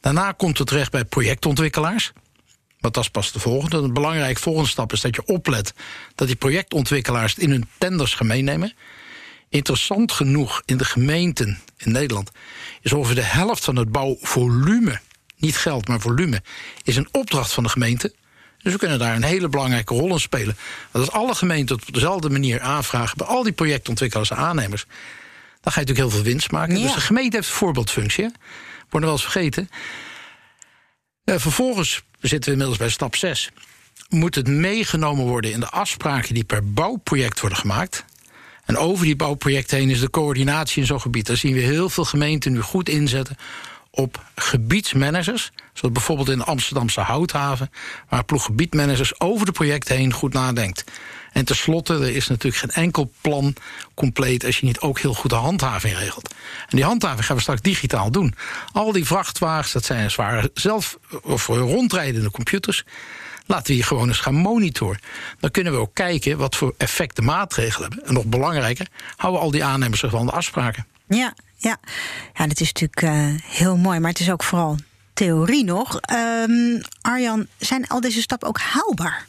Daarna 0.00 0.32
komt 0.32 0.58
het 0.58 0.66
terecht 0.66 0.90
bij 0.90 1.04
projectontwikkelaars. 1.04 2.12
Want 2.80 2.94
dat 2.94 3.02
is 3.02 3.10
pas 3.10 3.32
de 3.32 3.38
volgende. 3.40 3.76
Een 3.76 3.92
belangrijke 3.92 4.40
volgende 4.40 4.68
stap 4.68 4.92
is 4.92 5.00
dat 5.00 5.14
je 5.14 5.24
oplet 5.24 5.74
dat 6.14 6.26
die 6.26 6.36
projectontwikkelaars 6.36 7.34
het 7.34 7.42
in 7.42 7.50
hun 7.50 7.68
tenders 7.78 8.14
gaan 8.14 8.26
meenemen. 8.26 8.74
Interessant 9.48 10.12
genoeg 10.12 10.62
in 10.64 10.76
de 10.76 10.84
gemeenten 10.84 11.60
in 11.76 11.92
Nederland 11.92 12.30
is 12.80 12.92
ongeveer 12.92 13.14
de 13.14 13.22
helft 13.22 13.64
van 13.64 13.76
het 13.76 13.92
bouwvolume, 13.92 15.00
niet 15.36 15.56
geld, 15.56 15.88
maar 15.88 16.00
volume, 16.00 16.42
is 16.82 16.96
een 16.96 17.08
opdracht 17.10 17.52
van 17.52 17.62
de 17.62 17.68
gemeente. 17.68 18.14
Dus 18.62 18.72
we 18.72 18.78
kunnen 18.78 18.98
daar 18.98 19.14
een 19.14 19.22
hele 19.22 19.48
belangrijke 19.48 19.94
rol 19.94 20.12
in 20.12 20.20
spelen. 20.20 20.56
Want 20.90 21.10
als 21.10 21.14
alle 21.14 21.34
gemeenten 21.34 21.76
op 21.76 21.94
dezelfde 21.94 22.30
manier 22.30 22.60
aanvragen 22.60 23.16
bij 23.16 23.26
al 23.26 23.42
die 23.42 23.52
projectontwikkelaars 23.52 24.30
en 24.30 24.36
aannemers, 24.36 24.84
dan 25.60 25.72
ga 25.72 25.80
je 25.80 25.86
natuurlijk 25.86 25.98
heel 25.98 26.10
veel 26.10 26.32
winst 26.32 26.50
maken. 26.50 26.74
Dus 26.74 26.94
de 26.94 27.00
gemeente 27.00 27.36
heeft 27.36 27.48
een 27.48 27.54
voorbeeldfunctie. 27.54 28.30
Wordt 28.88 29.06
wel 29.06 29.14
eens 29.14 29.22
vergeten. 29.22 29.68
Uh, 31.24 31.34
vervolgens 31.38 32.02
zitten 32.20 32.44
we 32.44 32.50
inmiddels 32.50 32.78
bij 32.78 32.88
stap 32.88 33.16
6. 33.16 33.50
Moet 34.08 34.34
het 34.34 34.48
meegenomen 34.48 35.24
worden 35.24 35.52
in 35.52 35.60
de 35.60 35.68
afspraken 35.68 36.34
die 36.34 36.44
per 36.44 36.72
bouwproject 36.72 37.40
worden 37.40 37.58
gemaakt. 37.58 38.04
En 38.64 38.76
over 38.76 39.04
die 39.04 39.16
bouwprojecten 39.16 39.78
heen 39.78 39.90
is 39.90 40.00
de 40.00 40.10
coördinatie 40.10 40.80
in 40.80 40.86
zo'n 40.86 41.00
gebied. 41.00 41.26
Daar 41.26 41.36
zien 41.36 41.54
we 41.54 41.60
heel 41.60 41.88
veel 41.88 42.04
gemeenten 42.04 42.52
nu 42.52 42.60
goed 42.60 42.88
inzetten 42.88 43.36
op 43.94 44.24
gebiedsmanagers. 44.34 45.52
Zoals 45.72 45.94
bijvoorbeeld 45.94 46.28
in 46.28 46.38
de 46.38 46.44
Amsterdamse 46.44 47.00
Houthaven, 47.00 47.70
waar 48.08 48.24
ploeggebiedmanagers 48.24 49.20
over 49.20 49.46
de 49.46 49.52
projecten 49.52 49.96
heen 49.96 50.12
goed 50.12 50.32
nadenkt. 50.32 50.84
En 51.32 51.44
tenslotte, 51.44 51.94
er 51.94 52.16
is 52.16 52.28
natuurlijk 52.28 52.56
geen 52.56 52.84
enkel 52.84 53.12
plan 53.20 53.54
compleet 53.94 54.44
als 54.44 54.58
je 54.58 54.66
niet 54.66 54.80
ook 54.80 55.00
heel 55.00 55.14
goed 55.14 55.30
de 55.30 55.36
handhaving 55.36 55.96
regelt. 55.96 56.34
En 56.68 56.76
die 56.76 56.84
handhaving 56.84 57.26
gaan 57.26 57.36
we 57.36 57.42
straks 57.42 57.60
digitaal 57.60 58.10
doen. 58.10 58.34
Al 58.72 58.92
die 58.92 59.04
vrachtwagens, 59.04 59.72
dat 59.72 59.84
zijn 59.84 60.10
zware 60.10 60.50
zelf 60.54 60.98
of 61.22 61.46
rondrijdende 61.46 62.30
computers. 62.30 62.84
Laten 63.46 63.66
we 63.66 63.72
hier 63.72 63.84
gewoon 63.84 64.08
eens 64.08 64.20
gaan 64.20 64.34
monitoren. 64.34 65.00
Dan 65.40 65.50
kunnen 65.50 65.72
we 65.72 65.78
ook 65.78 65.94
kijken 65.94 66.38
wat 66.38 66.56
voor 66.56 66.74
effect 66.76 67.16
de 67.16 67.22
maatregelen 67.22 67.88
hebben. 67.88 68.08
En 68.08 68.14
nog 68.14 68.24
belangrijker, 68.24 68.86
houden 69.16 69.40
al 69.40 69.50
die 69.50 69.64
aannemers 69.64 70.00
zich 70.00 70.10
van 70.10 70.26
de 70.26 70.32
afspraken. 70.32 70.86
Ja, 71.08 71.34
ja. 71.62 71.76
ja 72.34 72.46
dat 72.46 72.60
is 72.60 72.72
natuurlijk 72.72 73.02
uh, 73.02 73.40
heel 73.42 73.76
mooi, 73.76 73.98
maar 73.98 74.10
het 74.10 74.20
is 74.20 74.30
ook 74.30 74.42
vooral 74.42 74.76
theorie 75.12 75.64
nog. 75.64 76.00
Um, 76.12 76.80
Arjan, 77.00 77.46
zijn 77.58 77.86
al 77.86 78.00
deze 78.00 78.20
stappen 78.20 78.48
ook 78.48 78.58
haalbaar? 78.58 79.26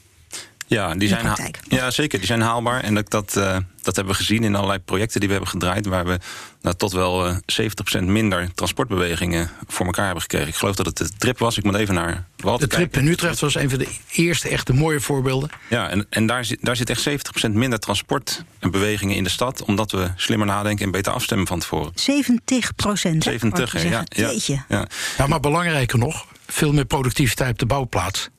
Ja, 0.73 0.95
die 0.95 1.07
zijn 1.07 1.35
ja, 1.67 1.91
zeker. 1.91 2.17
Die 2.17 2.27
zijn 2.27 2.41
haalbaar. 2.41 2.83
En 2.83 2.93
dat, 2.93 3.09
dat, 3.09 3.35
uh, 3.37 3.57
dat 3.81 3.95
hebben 3.95 4.13
we 4.13 4.19
gezien 4.19 4.43
in 4.43 4.55
allerlei 4.55 4.79
projecten 4.79 5.19
die 5.19 5.29
we 5.29 5.35
hebben 5.35 5.51
gedraaid. 5.51 5.85
Waar 5.85 6.05
we 6.05 6.19
nou, 6.61 6.75
tot 6.75 6.91
wel 6.91 7.27
uh, 7.27 7.35
eh, 7.45 7.99
70% 7.99 8.03
minder 8.03 8.53
transportbewegingen 8.53 9.49
voor 9.67 9.85
elkaar 9.85 10.05
hebben 10.05 10.21
gekregen. 10.21 10.47
Ik 10.47 10.55
geloof 10.55 10.75
dat 10.75 10.85
het 10.85 10.97
de 10.97 11.09
trip 11.17 11.39
was. 11.39 11.57
Ik 11.57 11.63
moet 11.63 11.75
even 11.75 11.93
naar 11.93 12.25
wat. 12.37 12.59
De 12.59 12.67
trip 12.67 12.97
in 12.97 13.07
Utrecht 13.07 13.39
was 13.39 13.55
een 13.55 13.69
van 13.69 13.79
de 13.79 13.87
eerste 14.11 14.49
echte 14.49 14.73
mooie 14.73 14.99
voorbeelden. 14.99 15.49
Ja, 15.69 15.89
en, 15.89 16.05
en 16.09 16.25
daar, 16.25 16.45
zit, 16.45 16.57
daar 16.61 16.75
zit 16.75 16.89
echt 16.89 17.09
70% 17.09 17.51
minder 17.51 17.79
transportbewegingen 17.79 19.15
in 19.15 19.23
de 19.23 19.29
stad. 19.29 19.63
Omdat 19.63 19.91
we 19.91 20.11
slimmer 20.15 20.47
nadenken 20.47 20.85
en 20.85 20.91
beter 20.91 21.11
afstemmen 21.11 21.47
van 21.47 21.59
tevoren. 21.59 21.91
70 21.95 22.75
procent. 22.75 23.23
70, 23.23 23.83
ja, 23.83 24.03
ja, 24.09 24.31
ja. 24.67 24.87
Ja, 25.17 25.27
maar 25.27 25.39
belangrijker 25.39 25.97
nog, 25.97 26.25
veel 26.47 26.73
meer 26.73 26.85
productiviteit 26.85 27.51
op 27.51 27.59
de 27.59 27.65
bouwplaats. 27.65 28.29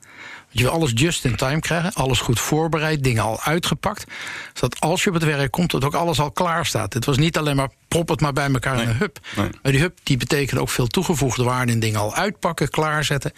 Je 0.56 0.62
wil 0.62 0.73
alles 0.73 0.90
just 0.94 1.25
in 1.25 1.37
time 1.37 1.61
krijgen, 1.61 1.92
alles 1.92 2.20
goed 2.20 2.40
voorbereid, 2.40 3.04
dingen 3.04 3.23
al 3.23 3.40
uitgepakt. 3.40 4.04
Zodat 4.52 4.80
als 4.80 5.02
je 5.02 5.08
op 5.08 5.14
het 5.14 5.25
werk 5.25 5.50
komt, 5.50 5.70
dat 5.70 5.84
ook 5.84 5.94
alles 5.94 6.20
al 6.20 6.30
klaar 6.30 6.66
staat. 6.66 6.92
Het 6.92 7.04
was 7.04 7.16
niet 7.16 7.38
alleen 7.38 7.56
maar 7.56 7.70
prop 7.88 8.08
het 8.08 8.20
maar 8.20 8.32
bij 8.32 8.50
elkaar 8.52 8.82
in 8.82 8.88
een 8.88 8.96
hub. 8.96 9.18
Maar 9.37 9.73
die 9.73 9.80
hub 9.80 9.99
die 10.02 10.16
betekent 10.16 10.61
ook 10.61 10.68
veel 10.68 10.87
toegevoegde 10.87 11.44
waarde 11.44 11.73
in 11.73 11.80
dingen 11.80 12.00
al 12.00 12.14
uitpakken, 12.14 12.70
klaarzetten. 12.70 13.32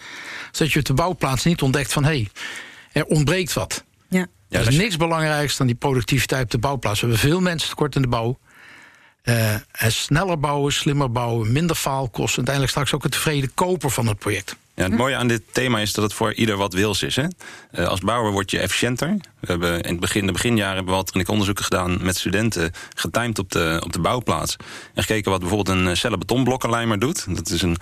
Zodat 0.51 0.73
je 0.73 0.79
op 0.79 0.85
de 0.85 0.93
bouwplaats 0.93 1.43
niet 1.43 1.61
ontdekt 1.61 1.93
van 1.93 2.03
hé, 2.03 2.09
hey, 2.09 2.29
er 2.91 3.05
ontbreekt 3.05 3.53
wat. 3.53 3.83
Ja. 4.09 4.27
Ja, 4.49 4.59
er 4.59 4.67
is 4.67 4.77
niks 4.77 4.97
belangrijks 4.97 5.57
dan 5.57 5.67
die 5.67 5.75
productiviteit 5.75 6.43
op 6.43 6.51
de 6.51 6.57
bouwplaats. 6.57 7.01
We 7.01 7.07
hebben 7.07 7.25
veel 7.25 7.39
mensen 7.39 7.69
tekort 7.69 7.95
in 7.95 8.01
de 8.01 8.07
bouw. 8.07 8.37
Uh, 9.23 9.55
sneller 9.87 10.39
bouwen, 10.39 10.73
slimmer 10.73 11.11
bouwen, 11.11 11.51
minder 11.51 11.75
faalkosten. 11.75 12.35
Uiteindelijk 12.35 12.69
straks 12.69 12.93
ook 12.93 13.03
een 13.03 13.09
tevreden 13.09 13.53
koper 13.53 13.91
van 13.91 14.07
het 14.07 14.17
project. 14.17 14.55
Ja, 14.77 14.83
het 14.83 14.97
mooie 14.97 15.15
aan 15.15 15.27
dit 15.27 15.41
thema 15.51 15.79
is 15.79 15.93
dat 15.93 16.03
het 16.03 16.13
voor 16.13 16.33
ieder 16.33 16.57
wat 16.57 16.73
wils 16.73 17.03
is. 17.03 17.15
Hè? 17.15 17.25
Uh, 17.71 17.87
als 17.87 17.99
bouwer 17.99 18.31
word 18.31 18.51
je 18.51 18.59
efficiënter. 18.59 19.17
We 19.39 19.47
hebben 19.47 19.81
in 19.81 19.91
het 19.91 19.99
begin, 19.99 20.25
de 20.25 20.31
beginjaren 20.31 20.75
hebben 20.75 20.93
we 20.93 21.11
wat 21.13 21.29
onderzoeken 21.29 21.63
gedaan 21.63 21.97
met 22.01 22.17
studenten, 22.17 22.71
getimed 22.95 23.39
op 23.39 23.51
de, 23.51 23.81
op 23.83 23.93
de 23.93 23.99
bouwplaats. 23.99 24.55
En 24.93 25.03
gekeken 25.03 25.31
wat 25.31 25.39
bijvoorbeeld 25.39 25.77
een 25.77 25.97
cellen 25.97 26.19
betonblokkenlijmer 26.19 26.99
doet. 26.99 27.35
Dat 27.35 27.49
is 27.49 27.61
een, 27.61 27.77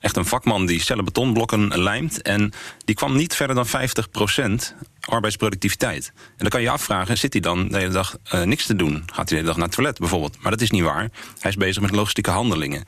echt 0.00 0.16
een 0.16 0.24
vakman 0.24 0.66
die 0.66 0.80
cellen 0.80 1.04
betonblokken 1.04 1.82
lijmt. 1.82 2.22
En 2.22 2.52
die 2.84 2.94
kwam 2.94 3.16
niet 3.16 3.34
verder 3.34 3.56
dan 3.56 3.66
50% 3.66 4.74
arbeidsproductiviteit. 5.00 6.12
En 6.14 6.22
dan 6.36 6.48
kan 6.48 6.60
je 6.60 6.66
je 6.66 6.72
afvragen, 6.72 7.18
zit 7.18 7.32
hij 7.32 7.42
dan 7.42 7.68
de 7.68 7.78
hele 7.78 7.92
dag 7.92 8.16
uh, 8.34 8.42
niks 8.42 8.66
te 8.66 8.76
doen? 8.76 9.02
Gaat 9.06 9.16
hij 9.16 9.24
de 9.24 9.34
hele 9.34 9.46
dag 9.46 9.56
naar 9.56 9.66
het 9.66 9.74
toilet 9.74 9.98
bijvoorbeeld? 9.98 10.36
Maar 10.40 10.50
dat 10.50 10.60
is 10.60 10.70
niet 10.70 10.82
waar. 10.82 11.10
Hij 11.38 11.50
is 11.50 11.56
bezig 11.56 11.82
met 11.82 11.90
logistieke 11.90 12.30
handelingen. 12.30 12.84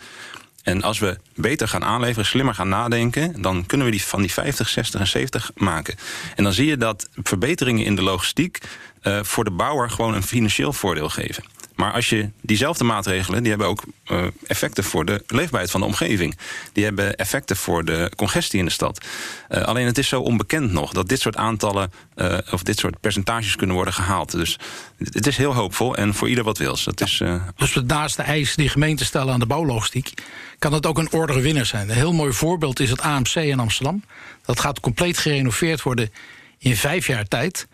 En 0.63 0.83
als 0.83 0.99
we 0.99 1.19
beter 1.35 1.69
gaan 1.69 1.85
aanleveren, 1.85 2.27
slimmer 2.27 2.55
gaan 2.55 2.69
nadenken, 2.69 3.43
dan 3.43 3.67
kunnen 3.67 3.87
we 3.87 3.93
die 3.93 4.05
van 4.05 4.21
die 4.21 4.33
50, 4.33 4.69
60 4.69 5.01
en 5.01 5.07
70 5.07 5.51
maken. 5.55 5.97
En 6.37 6.45
dan 6.45 6.53
zie 6.53 6.67
je 6.67 6.77
dat 6.77 7.09
verbeteringen 7.23 7.85
in 7.85 7.95
de 7.95 8.03
logistiek 8.03 8.59
uh, 9.03 9.19
voor 9.23 9.45
de 9.45 9.51
bouwer 9.51 9.91
gewoon 9.91 10.15
een 10.15 10.23
financieel 10.23 10.73
voordeel 10.73 11.09
geven. 11.09 11.45
Maar 11.81 11.93
als 11.93 12.09
je 12.09 12.31
diezelfde 12.41 12.85
maatregelen, 12.85 13.41
die 13.41 13.51
hebben 13.51 13.69
ook 13.69 13.83
uh, 14.07 14.25
effecten 14.47 14.85
voor 14.85 15.05
de 15.05 15.23
leefbaarheid 15.27 15.71
van 15.71 15.81
de 15.81 15.87
omgeving. 15.87 16.39
Die 16.73 16.85
hebben 16.85 17.17
effecten 17.17 17.57
voor 17.57 17.85
de 17.85 18.13
congestie 18.17 18.59
in 18.59 18.65
de 18.65 18.71
stad. 18.71 19.07
Uh, 19.49 19.63
alleen 19.63 19.87
het 19.87 19.99
is 19.99 20.09
zo 20.09 20.21
onbekend 20.21 20.73
nog 20.73 20.93
dat 20.93 21.09
dit 21.09 21.21
soort 21.21 21.37
aantallen 21.37 21.93
uh, 22.17 22.39
of 22.51 22.63
dit 22.63 22.79
soort 22.79 23.01
percentages 23.01 23.57
kunnen 23.57 23.77
worden 23.77 23.95
gehaald. 23.95 24.31
Dus 24.31 24.59
het 24.99 25.27
is 25.27 25.37
heel 25.37 25.55
hoopvol 25.55 25.97
en 25.97 26.15
voor 26.15 26.29
ieder 26.29 26.45
wat 26.45 26.59
wils. 26.59 26.85
Dat 26.85 27.01
is, 27.01 27.23
dus 27.57 27.75
naast 27.87 28.17
de 28.17 28.23
eisen 28.23 28.57
die 28.57 28.69
gemeenten 28.69 29.07
stellen 29.07 29.33
aan 29.33 29.41
de 29.41 29.47
bouwlogistiek, 29.47 30.15
kan 30.59 30.73
het 30.73 30.87
ook 30.87 30.99
een 30.99 31.13
ordere 31.13 31.41
winnaar 31.41 31.67
zijn. 31.67 31.89
Een 31.89 31.95
heel 31.95 32.13
mooi 32.13 32.33
voorbeeld 32.33 32.81
is 32.81 32.91
het 32.91 33.01
AMC 33.01 33.35
in 33.35 33.61
Amsterdam. 33.61 34.05
Dat 34.45 34.61
gaat 34.61 34.81
compleet 34.81 35.19
gerenoveerd 35.19 35.83
worden 35.83 36.13
in 36.59 36.77
vijf 36.77 37.07
jaar 37.07 37.29
tijd. 37.29 37.69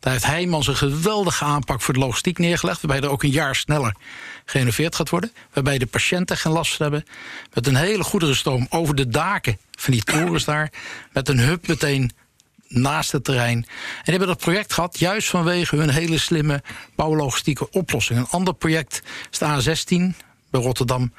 Daar 0.00 0.12
heeft 0.12 0.24
Heijmans 0.24 0.66
een 0.66 0.76
geweldige 0.76 1.44
aanpak 1.44 1.80
voor 1.80 1.94
de 1.94 2.00
logistiek 2.00 2.38
neergelegd. 2.38 2.80
Waarbij 2.80 3.08
er 3.08 3.12
ook 3.12 3.22
een 3.22 3.30
jaar 3.30 3.56
sneller 3.56 3.94
gerenoveerd 4.44 4.94
gaat 4.94 5.10
worden. 5.10 5.32
Waarbij 5.52 5.78
de 5.78 5.86
patiënten 5.86 6.36
geen 6.36 6.52
last 6.52 6.78
hebben. 6.78 7.04
Met 7.54 7.66
een 7.66 7.76
hele 7.76 8.04
goederenstroom 8.04 8.66
over 8.70 8.94
de 8.94 9.08
daken 9.08 9.58
van 9.70 9.92
die 9.92 10.02
torens 10.02 10.44
daar. 10.44 10.72
Met 11.12 11.28
een 11.28 11.38
hub 11.38 11.66
meteen 11.66 12.12
naast 12.68 13.12
het 13.12 13.24
terrein. 13.24 13.56
En 13.56 13.64
die 14.04 14.10
hebben 14.10 14.28
dat 14.28 14.38
project 14.38 14.72
gehad 14.72 14.98
juist 14.98 15.28
vanwege 15.28 15.76
hun 15.76 15.90
hele 15.90 16.18
slimme 16.18 16.62
bouwlogistieke 16.96 17.70
oplossing. 17.70 18.18
Een 18.18 18.28
ander 18.30 18.54
project 18.54 19.02
is 19.30 19.38
de 19.38 19.44
A16 19.44 20.16
bij 20.50 20.60
Rotterdam. 20.60 21.12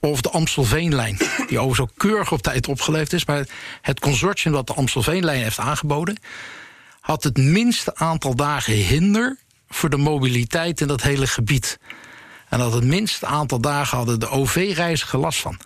Of 0.00 0.20
de 0.20 0.30
Amstelveenlijn, 0.30 1.16
die 1.48 1.58
overigens 1.58 1.80
ook 1.80 1.96
keurig 1.96 2.32
op 2.32 2.42
tijd 2.42 2.68
opgeleverd 2.68 3.12
is. 3.12 3.24
Maar 3.24 3.46
het 3.82 4.00
consortium 4.00 4.52
dat 4.52 4.66
de 4.66 4.74
Amstelveenlijn 4.74 5.42
heeft 5.42 5.58
aangeboden 5.58 6.16
had 7.00 7.22
het 7.22 7.36
minste 7.36 7.94
aantal 7.94 8.34
dagen 8.34 8.72
hinder 8.72 9.38
voor 9.68 9.90
de 9.90 9.96
mobiliteit 9.96 10.80
in 10.80 10.86
dat 10.86 11.02
hele 11.02 11.26
gebied. 11.26 11.78
En 12.48 12.58
dat 12.58 12.72
het 12.72 12.84
minste 12.84 13.26
aantal 13.26 13.60
dagen 13.60 13.96
hadden 13.96 14.20
de 14.20 14.28
OV-reiziger 14.28 15.18
last 15.18 15.40
van. 15.40 15.58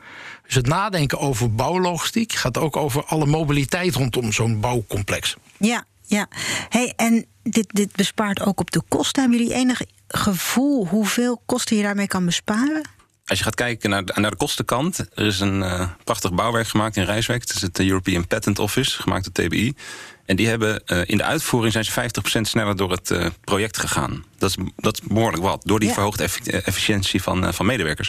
Dus 0.46 0.54
het 0.54 0.66
nadenken 0.66 1.18
over 1.18 1.54
bouwlogistiek 1.54 2.32
gaat 2.32 2.58
ook 2.58 2.76
over 2.76 3.04
alle 3.04 3.26
mobiliteit 3.26 3.94
rondom 3.94 4.32
zo'n 4.32 4.60
bouwcomplex. 4.60 5.36
Ja, 5.58 5.84
ja. 6.06 6.28
Hey, 6.68 6.92
en 6.96 7.26
dit, 7.42 7.66
dit 7.68 7.92
bespaart 7.92 8.40
ook 8.40 8.60
op 8.60 8.70
de 8.70 8.82
kosten. 8.88 9.22
Hebben 9.22 9.40
jullie 9.40 9.54
enig 9.54 9.82
gevoel 10.08 10.86
hoeveel 10.86 11.42
kosten 11.46 11.76
je 11.76 11.82
daarmee 11.82 12.06
kan 12.06 12.24
besparen? 12.24 12.82
Als 13.26 13.38
je 13.38 13.44
gaat 13.44 13.54
kijken 13.54 13.90
naar 13.90 14.04
de, 14.04 14.20
naar 14.20 14.30
de 14.30 14.36
kostenkant, 14.36 14.98
er 15.14 15.26
is 15.26 15.40
een 15.40 15.60
uh, 15.60 15.88
prachtig 16.04 16.32
bouwwerk 16.32 16.68
gemaakt 16.68 16.96
in 16.96 17.04
Rijswijk. 17.04 17.40
Het 17.40 17.56
is 17.56 17.62
het 17.62 17.80
European 17.80 18.26
Patent 18.26 18.58
Office, 18.58 19.02
gemaakt 19.02 19.24
door 19.24 19.46
TBI. 19.46 19.74
En 20.24 20.36
die 20.36 20.48
hebben 20.48 20.82
uh, 20.86 21.00
in 21.04 21.16
de 21.16 21.24
uitvoering 21.24 21.72
zijn 21.72 21.84
ze 21.84 22.20
50% 22.38 22.40
sneller 22.40 22.76
door 22.76 22.90
het 22.90 23.10
uh, 23.10 23.26
project 23.44 23.78
gegaan. 23.78 24.24
Dat 24.44 24.56
is, 24.58 24.72
dat 24.76 25.00
is 25.02 25.08
behoorlijk 25.08 25.42
wat. 25.42 25.62
Door 25.64 25.78
die 25.78 25.88
ja. 25.88 25.94
verhoogde 25.94 26.28
efficiëntie 26.64 27.22
van, 27.22 27.44
uh, 27.44 27.52
van 27.52 27.66
medewerkers. 27.66 28.08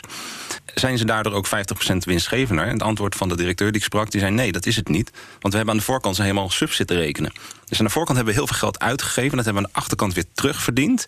Zijn 0.74 0.98
ze 0.98 1.06
daardoor 1.06 1.34
ook 1.34 1.48
50% 1.48 1.50
winstgevender? 1.98 2.66
En 2.66 2.74
het 2.74 2.82
antwoord 2.82 3.16
van 3.16 3.30
de 3.30 3.36
directeur 3.36 3.72
die 3.72 3.78
ik 3.82 3.84
sprak, 3.84 4.12
die 4.12 4.20
zei 4.20 4.34
nee, 4.34 4.52
dat 4.52 4.66
is 4.66 4.76
het 4.76 4.88
niet. 4.88 5.12
Want 5.40 5.54
we 5.54 5.56
hebben 5.56 5.70
aan 5.70 5.80
de 5.80 5.86
voorkant 5.86 6.18
helemaal 6.18 6.50
sub 6.50 6.72
zitten 6.72 6.98
rekenen. 6.98 7.32
Dus 7.66 7.80
aan 7.80 7.86
de 7.86 7.92
voorkant 7.92 8.18
hebben 8.18 8.36
we 8.36 8.40
heel 8.40 8.50
veel 8.50 8.60
geld 8.60 8.80
uitgegeven. 8.80 9.36
Dat 9.36 9.46
hebben 9.46 9.64
we 9.64 9.68
aan 9.68 9.74
de 9.74 9.80
achterkant 9.80 10.14
weer 10.14 10.26
terugverdiend. 10.34 11.08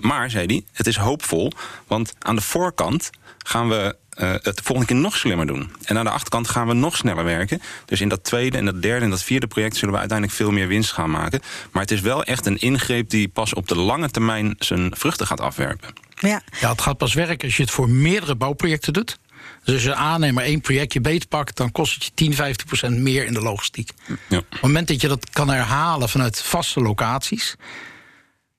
maar, 0.00 0.30
zei 0.30 0.46
hij, 0.46 0.64
het 0.72 0.86
is 0.86 0.96
hoopvol. 0.96 1.52
Want 1.86 2.14
aan 2.18 2.36
de 2.36 2.42
voorkant 2.42 3.10
gaan 3.38 3.68
we 3.68 3.96
uh, 4.20 4.30
het 4.30 4.56
de 4.56 4.62
volgende 4.62 4.92
keer 4.92 5.00
nog 5.00 5.16
slimmer 5.16 5.46
doen. 5.46 5.70
En 5.84 5.98
aan 5.98 6.04
de 6.04 6.10
achterkant 6.10 6.48
gaan 6.48 6.66
we 6.66 6.72
nog 6.74 6.96
sneller 6.96 7.24
werken. 7.24 7.62
Dus 7.84 8.00
in 8.00 8.08
dat 8.08 8.24
tweede 8.24 8.58
en 8.58 8.64
dat 8.64 8.82
derde 8.82 9.04
en 9.04 9.10
dat 9.10 9.22
vierde 9.22 9.46
project 9.46 9.76
zullen 9.76 9.94
we 9.94 10.00
uiteindelijk 10.00 10.38
veel 10.38 10.50
meer 10.50 10.68
winst 10.68 10.92
gaan 10.92 11.10
maken. 11.10 11.40
Maar 11.72 11.82
het 11.82 11.90
is 11.90 12.00
wel 12.00 12.24
echt 12.24 12.46
een 12.46 12.58
ingreep 12.58 13.10
die 13.10 13.28
pas 13.28 13.54
op 13.54 13.68
de 13.68 13.76
lange 13.76 14.10
termijn 14.10 14.39
zijn 14.58 14.96
vruchten 14.96 15.26
gaat 15.26 15.40
afwerpen. 15.40 15.88
Ja. 16.14 16.42
ja, 16.60 16.70
het 16.70 16.80
gaat 16.80 16.98
pas 16.98 17.14
werken 17.14 17.46
als 17.46 17.56
je 17.56 17.62
het 17.62 17.72
voor 17.72 17.88
meerdere 17.88 18.34
bouwprojecten 18.34 18.92
doet. 18.92 19.18
Dus 19.64 19.74
als 19.74 19.82
je 19.82 19.94
aannemer 19.94 20.44
één 20.44 20.60
projectje 20.60 21.00
beet 21.00 21.28
pakt, 21.28 21.56
dan 21.56 21.72
kost 21.72 21.94
het 21.94 22.04
je 22.04 22.10
10, 22.14 22.34
15 22.34 22.66
procent 22.66 22.98
meer 22.98 23.26
in 23.26 23.32
de 23.32 23.40
logistiek. 23.40 23.90
Ja. 24.28 24.38
Op 24.38 24.46
het 24.50 24.60
moment 24.60 24.88
dat 24.88 25.00
je 25.00 25.08
dat 25.08 25.30
kan 25.30 25.48
herhalen 25.48 26.08
vanuit 26.08 26.42
vaste 26.42 26.80
locaties, 26.80 27.56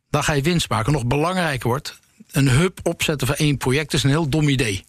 dan 0.09 0.23
ga 0.23 0.33
je 0.33 0.41
winst 0.41 0.69
maken. 0.69 0.93
Nog 0.93 1.05
belangrijker 1.05 1.67
wordt, 1.67 1.99
een 2.31 2.49
hub 2.49 2.79
opzetten 2.83 3.27
voor 3.27 3.35
één 3.35 3.57
project 3.57 3.93
is 3.93 4.03
een 4.03 4.09
heel 4.09 4.29
dom 4.29 4.49
idee. 4.49 4.85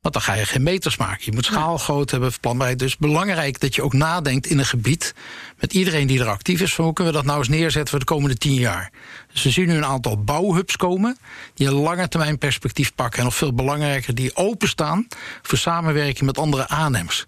Want 0.00 0.14
dan 0.14 0.22
ga 0.22 0.32
je 0.32 0.44
geen 0.44 0.62
meters 0.62 0.96
maken. 0.96 1.24
Je 1.24 1.32
moet 1.32 1.44
schaalgroot 1.44 2.10
hebben, 2.10 2.32
planbaarheid. 2.40 2.78
Dus 2.78 2.96
belangrijk 2.96 3.60
dat 3.60 3.74
je 3.74 3.82
ook 3.82 3.92
nadenkt 3.92 4.46
in 4.46 4.58
een 4.58 4.66
gebied... 4.66 5.14
met 5.58 5.72
iedereen 5.72 6.06
die 6.06 6.20
er 6.20 6.28
actief 6.28 6.60
is... 6.60 6.74
van 6.74 6.84
hoe 6.84 6.92
kunnen 6.92 7.12
we 7.12 7.18
dat 7.18 7.28
nou 7.28 7.38
eens 7.38 7.48
neerzetten 7.48 7.90
voor 7.90 7.98
de 7.98 8.04
komende 8.04 8.36
tien 8.36 8.54
jaar. 8.54 8.92
Dus 9.32 9.42
we 9.42 9.50
zien 9.50 9.66
nu 9.66 9.74
een 9.74 9.84
aantal 9.84 10.22
bouwhubs 10.22 10.76
komen... 10.76 11.18
die 11.54 11.66
een 11.66 11.72
lange 11.72 12.08
termijn 12.08 12.38
perspectief 12.38 12.94
pakken. 12.94 13.18
En 13.18 13.24
nog 13.24 13.34
veel 13.34 13.54
belangrijker, 13.54 14.14
die 14.14 14.36
openstaan... 14.36 15.06
voor 15.42 15.58
samenwerking 15.58 16.26
met 16.26 16.38
andere 16.38 16.68
aannemers. 16.68 17.26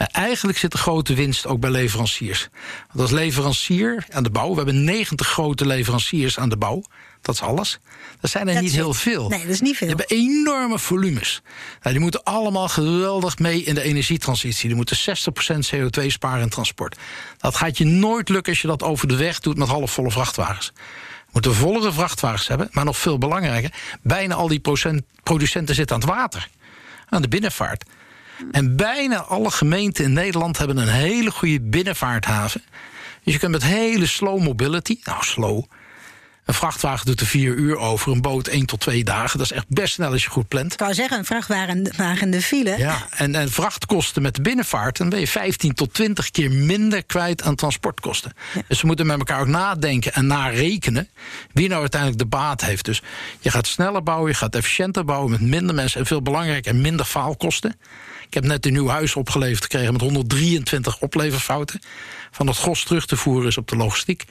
En 0.00 0.06
eigenlijk 0.06 0.58
zit 0.58 0.72
de 0.72 0.78
grote 0.78 1.14
winst 1.14 1.46
ook 1.46 1.60
bij 1.60 1.70
leveranciers. 1.70 2.48
Want 2.86 3.00
als 3.00 3.10
leverancier 3.10 4.06
aan 4.10 4.22
de 4.22 4.30
bouw... 4.30 4.50
we 4.50 4.56
hebben 4.56 4.84
90 4.84 5.26
grote 5.26 5.66
leveranciers 5.66 6.38
aan 6.38 6.48
de 6.48 6.56
bouw... 6.56 6.82
Dat 7.20 7.34
is 7.34 7.40
alles. 7.40 7.78
Dat 8.20 8.30
zijn 8.30 8.48
er 8.48 8.62
niet 8.62 8.72
heel 8.72 8.94
veel. 8.94 9.28
Nee, 9.28 9.40
dat 9.40 9.48
is 9.48 9.60
niet 9.60 9.76
veel. 9.76 9.86
Die 9.86 9.96
hebben 9.96 10.16
enorme 10.16 10.78
volumes. 10.78 11.42
Nou, 11.80 11.94
die 11.94 12.02
moeten 12.02 12.22
allemaal 12.22 12.68
geweldig 12.68 13.38
mee 13.38 13.62
in 13.62 13.74
de 13.74 13.82
energietransitie. 13.82 14.68
Die 14.68 14.76
moeten 14.76 14.96
60% 14.96 15.00
CO2 15.74 16.06
sparen 16.06 16.42
in 16.42 16.48
transport. 16.48 16.96
Dat 17.38 17.56
gaat 17.56 17.78
je 17.78 17.84
nooit 17.84 18.28
lukken 18.28 18.52
als 18.52 18.62
je 18.62 18.68
dat 18.68 18.82
over 18.82 19.08
de 19.08 19.16
weg 19.16 19.40
doet 19.40 19.56
met 19.56 19.68
halfvolle 19.68 20.10
vrachtwagens. 20.10 20.72
We 20.74 21.30
moeten 21.32 21.54
vollere 21.54 21.92
vrachtwagens 21.92 22.48
hebben, 22.48 22.68
maar 22.70 22.84
nog 22.84 22.98
veel 22.98 23.18
belangrijker... 23.18 23.72
bijna 24.02 24.34
al 24.34 24.48
die 24.48 24.60
producenten 25.22 25.74
zitten 25.74 25.96
aan 25.96 26.02
het 26.02 26.10
water. 26.10 26.48
Aan 27.08 27.22
de 27.22 27.28
binnenvaart. 27.28 27.84
En 28.50 28.76
bijna 28.76 29.16
alle 29.16 29.50
gemeenten 29.50 30.04
in 30.04 30.12
Nederland 30.12 30.58
hebben 30.58 30.76
een 30.76 30.88
hele 30.88 31.30
goede 31.30 31.60
binnenvaarthaven. 31.60 32.62
Dus 33.24 33.32
je 33.32 33.38
kunt 33.38 33.52
met 33.52 33.62
hele 33.62 34.06
slow 34.06 34.42
mobility, 34.42 34.98
nou 35.04 35.24
slow, 35.24 35.64
een 36.50 36.56
vrachtwagen 36.56 37.06
doet 37.06 37.20
er 37.20 37.26
vier 37.26 37.54
uur 37.54 37.76
over, 37.76 38.12
een 38.12 38.20
boot 38.20 38.46
één 38.46 38.66
tot 38.66 38.80
twee 38.80 39.04
dagen. 39.04 39.38
Dat 39.38 39.50
is 39.50 39.56
echt 39.56 39.68
best 39.68 39.94
snel 39.94 40.12
als 40.12 40.24
je 40.24 40.30
goed 40.30 40.48
plant. 40.48 40.72
Ik 40.72 40.78
wou 40.78 40.94
zeggen, 40.94 41.18
een 41.18 41.24
vrachtwagen 41.24 42.30
de 42.30 42.42
file. 42.42 42.78
Ja, 42.78 43.06
en, 43.10 43.34
en 43.34 43.50
vrachtkosten 43.50 44.22
met 44.22 44.34
de 44.34 44.42
binnenvaart... 44.42 44.96
dan 44.96 45.08
ben 45.08 45.20
je 45.20 45.26
15 45.26 45.74
tot 45.74 45.94
20 45.94 46.30
keer 46.30 46.50
minder 46.50 47.04
kwijt 47.04 47.42
aan 47.42 47.54
transportkosten. 47.54 48.32
Dus 48.68 48.80
we 48.80 48.86
moeten 48.86 49.06
met 49.06 49.18
elkaar 49.18 49.40
ook 49.40 49.46
nadenken 49.46 50.12
en 50.12 50.26
narekenen... 50.26 51.08
wie 51.52 51.68
nou 51.68 51.80
uiteindelijk 51.80 52.20
de 52.20 52.28
baat 52.28 52.60
heeft. 52.60 52.84
Dus 52.84 53.02
je 53.40 53.50
gaat 53.50 53.66
sneller 53.66 54.02
bouwen, 54.02 54.30
je 54.30 54.36
gaat 54.36 54.54
efficiënter 54.54 55.04
bouwen... 55.04 55.30
met 55.30 55.40
minder 55.40 55.74
mensen 55.74 56.00
en 56.00 56.06
veel 56.06 56.22
belangrijker, 56.22 56.72
en 56.72 56.80
minder 56.80 57.06
faalkosten. 57.06 57.76
Ik 58.30 58.36
heb 58.36 58.44
net 58.44 58.66
een 58.66 58.72
nieuw 58.72 58.88
huis 58.88 59.14
opgeleverd 59.14 59.62
gekregen... 59.62 59.92
met 59.92 60.02
123 60.02 61.00
opleverfouten. 61.00 61.80
Van 62.30 62.46
het 62.46 62.56
gros 62.56 62.84
terug 62.84 63.06
te 63.06 63.16
voeren 63.16 63.48
is 63.48 63.56
op 63.56 63.68
de 63.68 63.76
logistiek. 63.76 64.24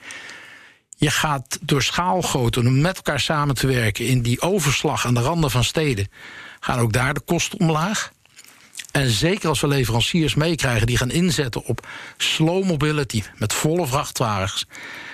Je 0.96 1.10
gaat 1.10 1.58
door 1.62 1.82
schaalgrootte, 1.82 2.60
om 2.60 2.80
met 2.80 2.96
elkaar 2.96 3.20
samen 3.20 3.54
te 3.54 3.66
werken 3.66 4.06
in 4.06 4.22
die 4.22 4.40
overslag 4.40 5.06
aan 5.06 5.14
de 5.14 5.20
randen 5.20 5.50
van 5.50 5.64
steden, 5.64 6.08
gaan 6.60 6.78
ook 6.78 6.92
daar 6.92 7.14
de 7.14 7.20
kosten 7.20 7.60
omlaag. 7.60 8.12
En 8.92 9.10
zeker 9.10 9.48
als 9.48 9.60
we 9.60 9.68
leveranciers 9.68 10.34
meekrijgen 10.34 10.86
die 10.86 10.96
gaan 10.96 11.10
inzetten 11.10 11.64
op 11.64 11.86
slow 12.16 12.64
mobility 12.64 13.22
met 13.36 13.52
volle 13.52 13.86
vrachtwagens, 13.86 14.66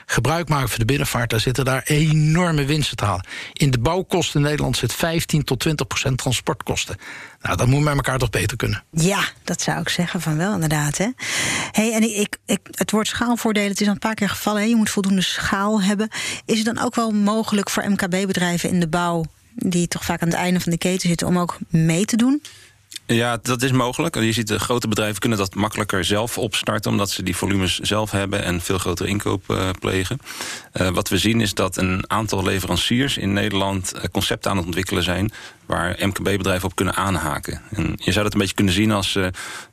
gebruik 0.06 0.48
maken 0.48 0.68
voor 0.68 0.78
de 0.78 0.84
binnenvaart, 0.84 1.30
daar 1.30 1.40
zitten 1.40 1.64
daar 1.64 1.82
enorme 1.84 2.64
winsten 2.64 2.96
te 2.96 3.04
halen. 3.04 3.26
In 3.52 3.70
de 3.70 3.78
bouwkosten 3.78 4.40
in 4.40 4.46
Nederland 4.46 4.76
zit 4.76 4.92
15 4.92 5.44
tot 5.44 5.60
20 5.60 5.86
procent 5.86 6.18
transportkosten. 6.18 6.96
Nou, 7.42 7.56
dat 7.56 7.66
moet 7.66 7.82
met 7.82 7.94
elkaar 7.94 8.18
toch 8.18 8.30
beter 8.30 8.56
kunnen. 8.56 8.84
Ja, 8.90 9.24
dat 9.44 9.60
zou 9.60 9.80
ik 9.80 9.88
zeggen 9.88 10.20
van 10.20 10.36
wel, 10.36 10.54
inderdaad. 10.54 10.98
Hè? 10.98 11.08
Hey, 11.70 11.92
en 11.92 12.18
ik, 12.20 12.36
ik, 12.46 12.60
het 12.70 12.90
woord 12.90 13.06
schaalvoordelen, 13.06 13.70
het 13.70 13.80
is 13.80 13.86
al 13.86 13.92
een 13.92 13.98
paar 13.98 14.14
keer 14.14 14.28
gevallen. 14.28 14.62
Hè? 14.62 14.68
Je 14.68 14.76
moet 14.76 14.90
voldoende 14.90 15.22
schaal 15.22 15.82
hebben. 15.82 16.08
Is 16.44 16.56
het 16.56 16.74
dan 16.74 16.84
ook 16.84 16.94
wel 16.94 17.10
mogelijk 17.10 17.70
voor 17.70 17.90
MKB-bedrijven 17.90 18.68
in 18.68 18.80
de 18.80 18.88
bouw, 18.88 19.24
die 19.54 19.88
toch 19.88 20.04
vaak 20.04 20.22
aan 20.22 20.28
het 20.28 20.36
einde 20.36 20.60
van 20.60 20.72
de 20.72 20.78
keten 20.78 21.08
zitten, 21.08 21.26
om 21.26 21.38
ook 21.38 21.58
mee 21.68 22.04
te 22.04 22.16
doen? 22.16 22.42
Ja, 23.06 23.38
dat 23.42 23.62
is 23.62 23.72
mogelijk. 23.72 24.14
Je 24.14 24.32
ziet, 24.32 24.48
de 24.48 24.58
grote 24.58 24.88
bedrijven 24.88 25.20
kunnen 25.20 25.38
dat 25.38 25.54
makkelijker 25.54 26.04
zelf 26.04 26.38
opstarten... 26.38 26.90
omdat 26.90 27.10
ze 27.10 27.22
die 27.22 27.36
volumes 27.36 27.78
zelf 27.78 28.10
hebben 28.10 28.42
en 28.42 28.60
veel 28.60 28.78
grotere 28.78 29.08
inkoop 29.08 29.44
uh, 29.50 29.70
plegen. 29.80 30.18
Uh, 30.72 30.88
wat 30.88 31.08
we 31.08 31.18
zien 31.18 31.40
is 31.40 31.54
dat 31.54 31.76
een 31.76 32.10
aantal 32.10 32.44
leveranciers 32.44 33.16
in 33.16 33.32
Nederland... 33.32 33.92
Concepten 34.12 34.50
aan 34.50 34.56
het 34.56 34.66
ontwikkelen 34.66 35.02
zijn 35.02 35.32
waar 35.66 35.96
MKB-bedrijven 36.00 36.68
op 36.68 36.74
kunnen 36.74 36.94
aanhaken. 36.94 37.60
En 37.70 37.92
je 37.96 38.12
zou 38.12 38.24
dat 38.24 38.32
een 38.32 38.40
beetje 38.40 38.54
kunnen 38.54 38.74
zien 38.74 38.92
als 38.92 39.18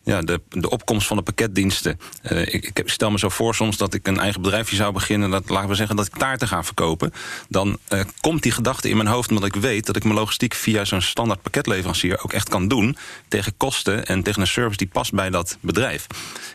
ja, 0.03 0.21
de, 0.21 0.41
de 0.49 0.69
opkomst 0.69 1.07
van 1.07 1.17
de 1.17 1.23
pakketdiensten. 1.23 1.99
Ik, 2.29 2.69
ik, 2.73 2.81
stel 2.85 3.11
me 3.11 3.19
zo 3.19 3.29
voor 3.29 3.55
soms 3.55 3.77
dat 3.77 3.93
ik 3.93 4.07
een 4.07 4.19
eigen 4.19 4.41
bedrijfje 4.41 4.75
zou 4.75 4.93
beginnen... 4.93 5.29
dat 5.29 5.49
laten 5.49 5.69
we 5.69 5.75
zeggen 5.75 5.95
dat 5.95 6.05
ik 6.05 6.15
taarten 6.15 6.47
ga 6.47 6.63
verkopen. 6.63 7.13
Dan 7.49 7.77
komt 8.21 8.43
die 8.43 8.51
gedachte 8.51 8.89
in 8.89 8.97
mijn 8.97 9.09
hoofd 9.09 9.29
omdat 9.29 9.45
ik 9.45 9.55
weet... 9.55 9.85
dat 9.85 9.95
ik 9.95 10.03
mijn 10.03 10.15
logistiek 10.15 10.53
via 10.53 10.85
zo'n 10.85 11.01
standaard 11.01 11.41
pakketleverancier 11.41 12.23
ook 12.23 12.33
echt 12.33 12.49
kan 12.49 12.67
doen... 12.67 12.97
tegen 13.33 13.57
kosten 13.57 14.05
en 14.05 14.23
tegen 14.23 14.41
een 14.41 14.47
service 14.47 14.77
die 14.77 14.87
past 14.87 15.13
bij 15.13 15.29
dat 15.29 15.57
bedrijf. 15.59 16.07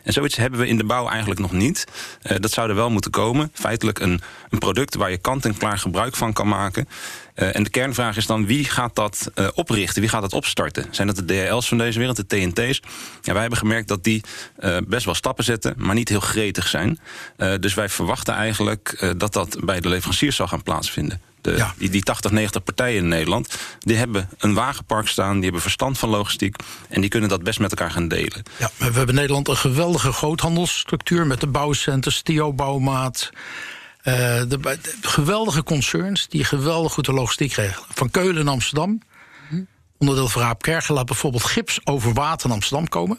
En 0.05 0.12
zoiets 0.12 0.37
hebben 0.37 0.61
we 0.61 0.67
in 0.67 0.77
de 0.77 0.85
bouw 0.85 1.09
eigenlijk 1.09 1.41
nog 1.41 1.53
niet. 1.53 1.85
dat 2.23 2.51
zou 2.51 2.69
er 2.69 2.75
wel 2.75 2.91
moeten 2.91 3.11
komen. 3.11 3.51
Feitelijk 3.53 3.99
een, 3.99 4.21
een 4.49 4.59
product 4.59 4.95
waar 4.95 5.11
je 5.11 5.19
kant-en-klaar 5.19 5.79
gebruik 5.79 6.17
van 6.17 6.33
kan 6.33 6.49
maken... 6.49 6.88
Uh, 7.35 7.57
en 7.57 7.62
de 7.62 7.71
kernvraag 7.71 8.17
is 8.17 8.27
dan 8.27 8.47
wie 8.47 8.64
gaat 8.64 8.95
dat 8.95 9.31
uh, 9.35 9.49
oprichten? 9.55 10.01
Wie 10.01 10.11
gaat 10.11 10.23
dat 10.23 10.33
opstarten? 10.33 10.87
Zijn 10.91 11.07
dat 11.07 11.17
de 11.17 11.25
DHL's 11.25 11.69
van 11.69 11.79
deze 11.79 11.99
wereld, 11.99 12.17
de 12.17 12.27
TNT's? 12.27 12.81
Ja, 13.23 13.33
wij 13.33 13.41
hebben 13.41 13.59
gemerkt 13.59 13.88
dat 13.88 14.05
die 14.05 14.23
best 14.87 15.05
wel 15.05 15.14
stappen 15.14 15.45
zetten, 15.45 15.75
maar 15.77 15.95
niet 15.95 16.09
heel 16.09 16.21
gretig 16.21 16.69
zijn. 16.69 16.99
dus 17.61 17.75
wij 17.75 17.88
verwachten 17.88 18.35
eigenlijk 18.35 19.14
dat 19.17 19.33
dat 19.33 19.57
bij 19.64 19.81
de 19.81 19.88
leveranciers 19.88 20.37
zal 20.37 20.49
gaan 20.49 20.62
plaatsvinden. 20.62 21.28
De, 21.40 21.57
ja. 21.57 21.74
die, 21.77 21.90
die 21.90 22.03
80, 22.03 22.31
90 22.31 22.62
partijen 22.62 22.96
in 22.96 23.09
Nederland, 23.09 23.59
die 23.79 23.96
hebben 23.96 24.29
een 24.38 24.55
wagenpark 24.55 25.09
staan, 25.09 25.35
die 25.35 25.42
hebben 25.42 25.61
verstand 25.61 25.98
van 25.98 26.09
logistiek 26.09 26.57
en 26.88 27.01
die 27.01 27.11
kunnen 27.11 27.29
dat 27.29 27.42
best 27.42 27.59
met 27.59 27.70
elkaar 27.70 27.90
gaan 27.90 28.09
delen. 28.09 28.42
Ja, 28.59 28.70
we 28.77 28.85
hebben 28.85 29.09
in 29.09 29.14
Nederland 29.14 29.48
een 29.48 29.57
geweldige 29.57 30.12
groothandelsstructuur 30.12 31.27
met 31.27 31.40
de 31.40 31.46
bouwcenters, 31.46 32.22
Tio 32.22 32.53
Bouwmaat. 32.53 33.31
Uh, 34.05 34.14
de, 34.14 34.59
de, 34.59 34.79
geweldige 35.01 35.62
concerns 35.62 36.29
die 36.29 36.44
geweldig 36.44 36.92
goed 36.92 37.05
de 37.05 37.12
logistiek 37.12 37.53
regelen. 37.53 37.87
Van 37.94 38.11
Keulen 38.11 38.44
naar 38.44 38.55
Amsterdam. 38.55 39.03
Hm. 39.48 39.62
Onderdeel 39.98 40.29
van 40.29 40.42
Raap 40.42 40.62
Kergen 40.62 40.94
laat 40.94 41.07
bijvoorbeeld 41.07 41.44
gips 41.44 41.81
over 41.85 42.12
water 42.12 42.48
in 42.48 42.55
Amsterdam 42.55 42.88
komen. 42.88 43.18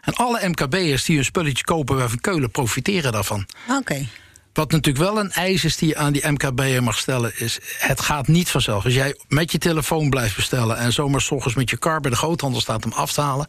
En 0.00 0.14
alle 0.14 0.48
MKB'ers 0.48 1.04
die 1.04 1.18
een 1.18 1.24
spulletje 1.24 1.64
kopen 1.64 2.10
van 2.10 2.20
Keulen 2.20 2.50
profiteren 2.50 3.12
daarvan. 3.12 3.46
Oké. 3.68 3.78
Okay. 3.78 4.08
Wat 4.54 4.70
natuurlijk 4.70 5.04
wel 5.04 5.18
een 5.18 5.30
eis 5.30 5.64
is 5.64 5.76
die 5.76 5.88
je 5.88 5.96
aan 5.96 6.12
die 6.12 6.30
MKB'er 6.30 6.82
mag 6.82 6.98
stellen, 6.98 7.32
is: 7.36 7.58
het 7.78 8.00
gaat 8.00 8.28
niet 8.28 8.50
vanzelf. 8.50 8.84
Als 8.84 8.94
jij 8.94 9.16
met 9.28 9.52
je 9.52 9.58
telefoon 9.58 10.10
blijft 10.10 10.36
bestellen 10.36 10.76
en 10.76 10.92
zomaar 10.92 11.20
s 11.20 11.30
ochtends 11.30 11.56
met 11.56 11.70
je 11.70 11.78
car 11.78 12.00
bij 12.00 12.10
de 12.10 12.16
groothandel 12.16 12.60
staat 12.60 12.84
om 12.84 12.92
af 12.92 13.12
te 13.12 13.20
halen, 13.20 13.46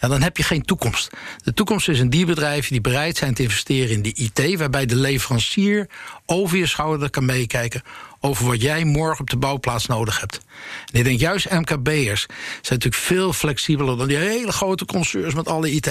ja, 0.00 0.08
dan 0.08 0.22
heb 0.22 0.36
je 0.36 0.42
geen 0.42 0.62
toekomst. 0.62 1.10
De 1.44 1.54
toekomst 1.54 1.88
is 1.88 2.00
een 2.00 2.10
die 2.10 2.26
bedrijven 2.26 2.72
die 2.72 2.80
bereid 2.80 3.16
zijn 3.16 3.34
te 3.34 3.42
investeren 3.42 3.90
in 3.90 4.02
de 4.02 4.14
IT, 4.14 4.58
waarbij 4.58 4.86
de 4.86 4.96
leverancier 4.96 5.88
over 6.26 6.58
je 6.58 6.66
schouder 6.66 7.10
kan 7.10 7.24
meekijken 7.24 7.82
over 8.20 8.46
wat 8.46 8.62
jij 8.62 8.84
morgen 8.84 9.20
op 9.20 9.30
de 9.30 9.36
bouwplaats 9.36 9.86
nodig 9.86 10.20
hebt. 10.20 10.40
En 10.92 10.98
ik 10.98 11.04
denk 11.04 11.20
juist 11.20 11.50
MKB'ers 11.50 12.26
zijn 12.26 12.78
natuurlijk 12.78 13.02
veel 13.02 13.32
flexibeler 13.32 13.96
dan 13.96 14.08
die 14.08 14.16
hele 14.16 14.52
grote 14.52 14.84
concerns 14.84 15.34
met 15.34 15.48
alle 15.48 15.70
IT. 15.70 15.86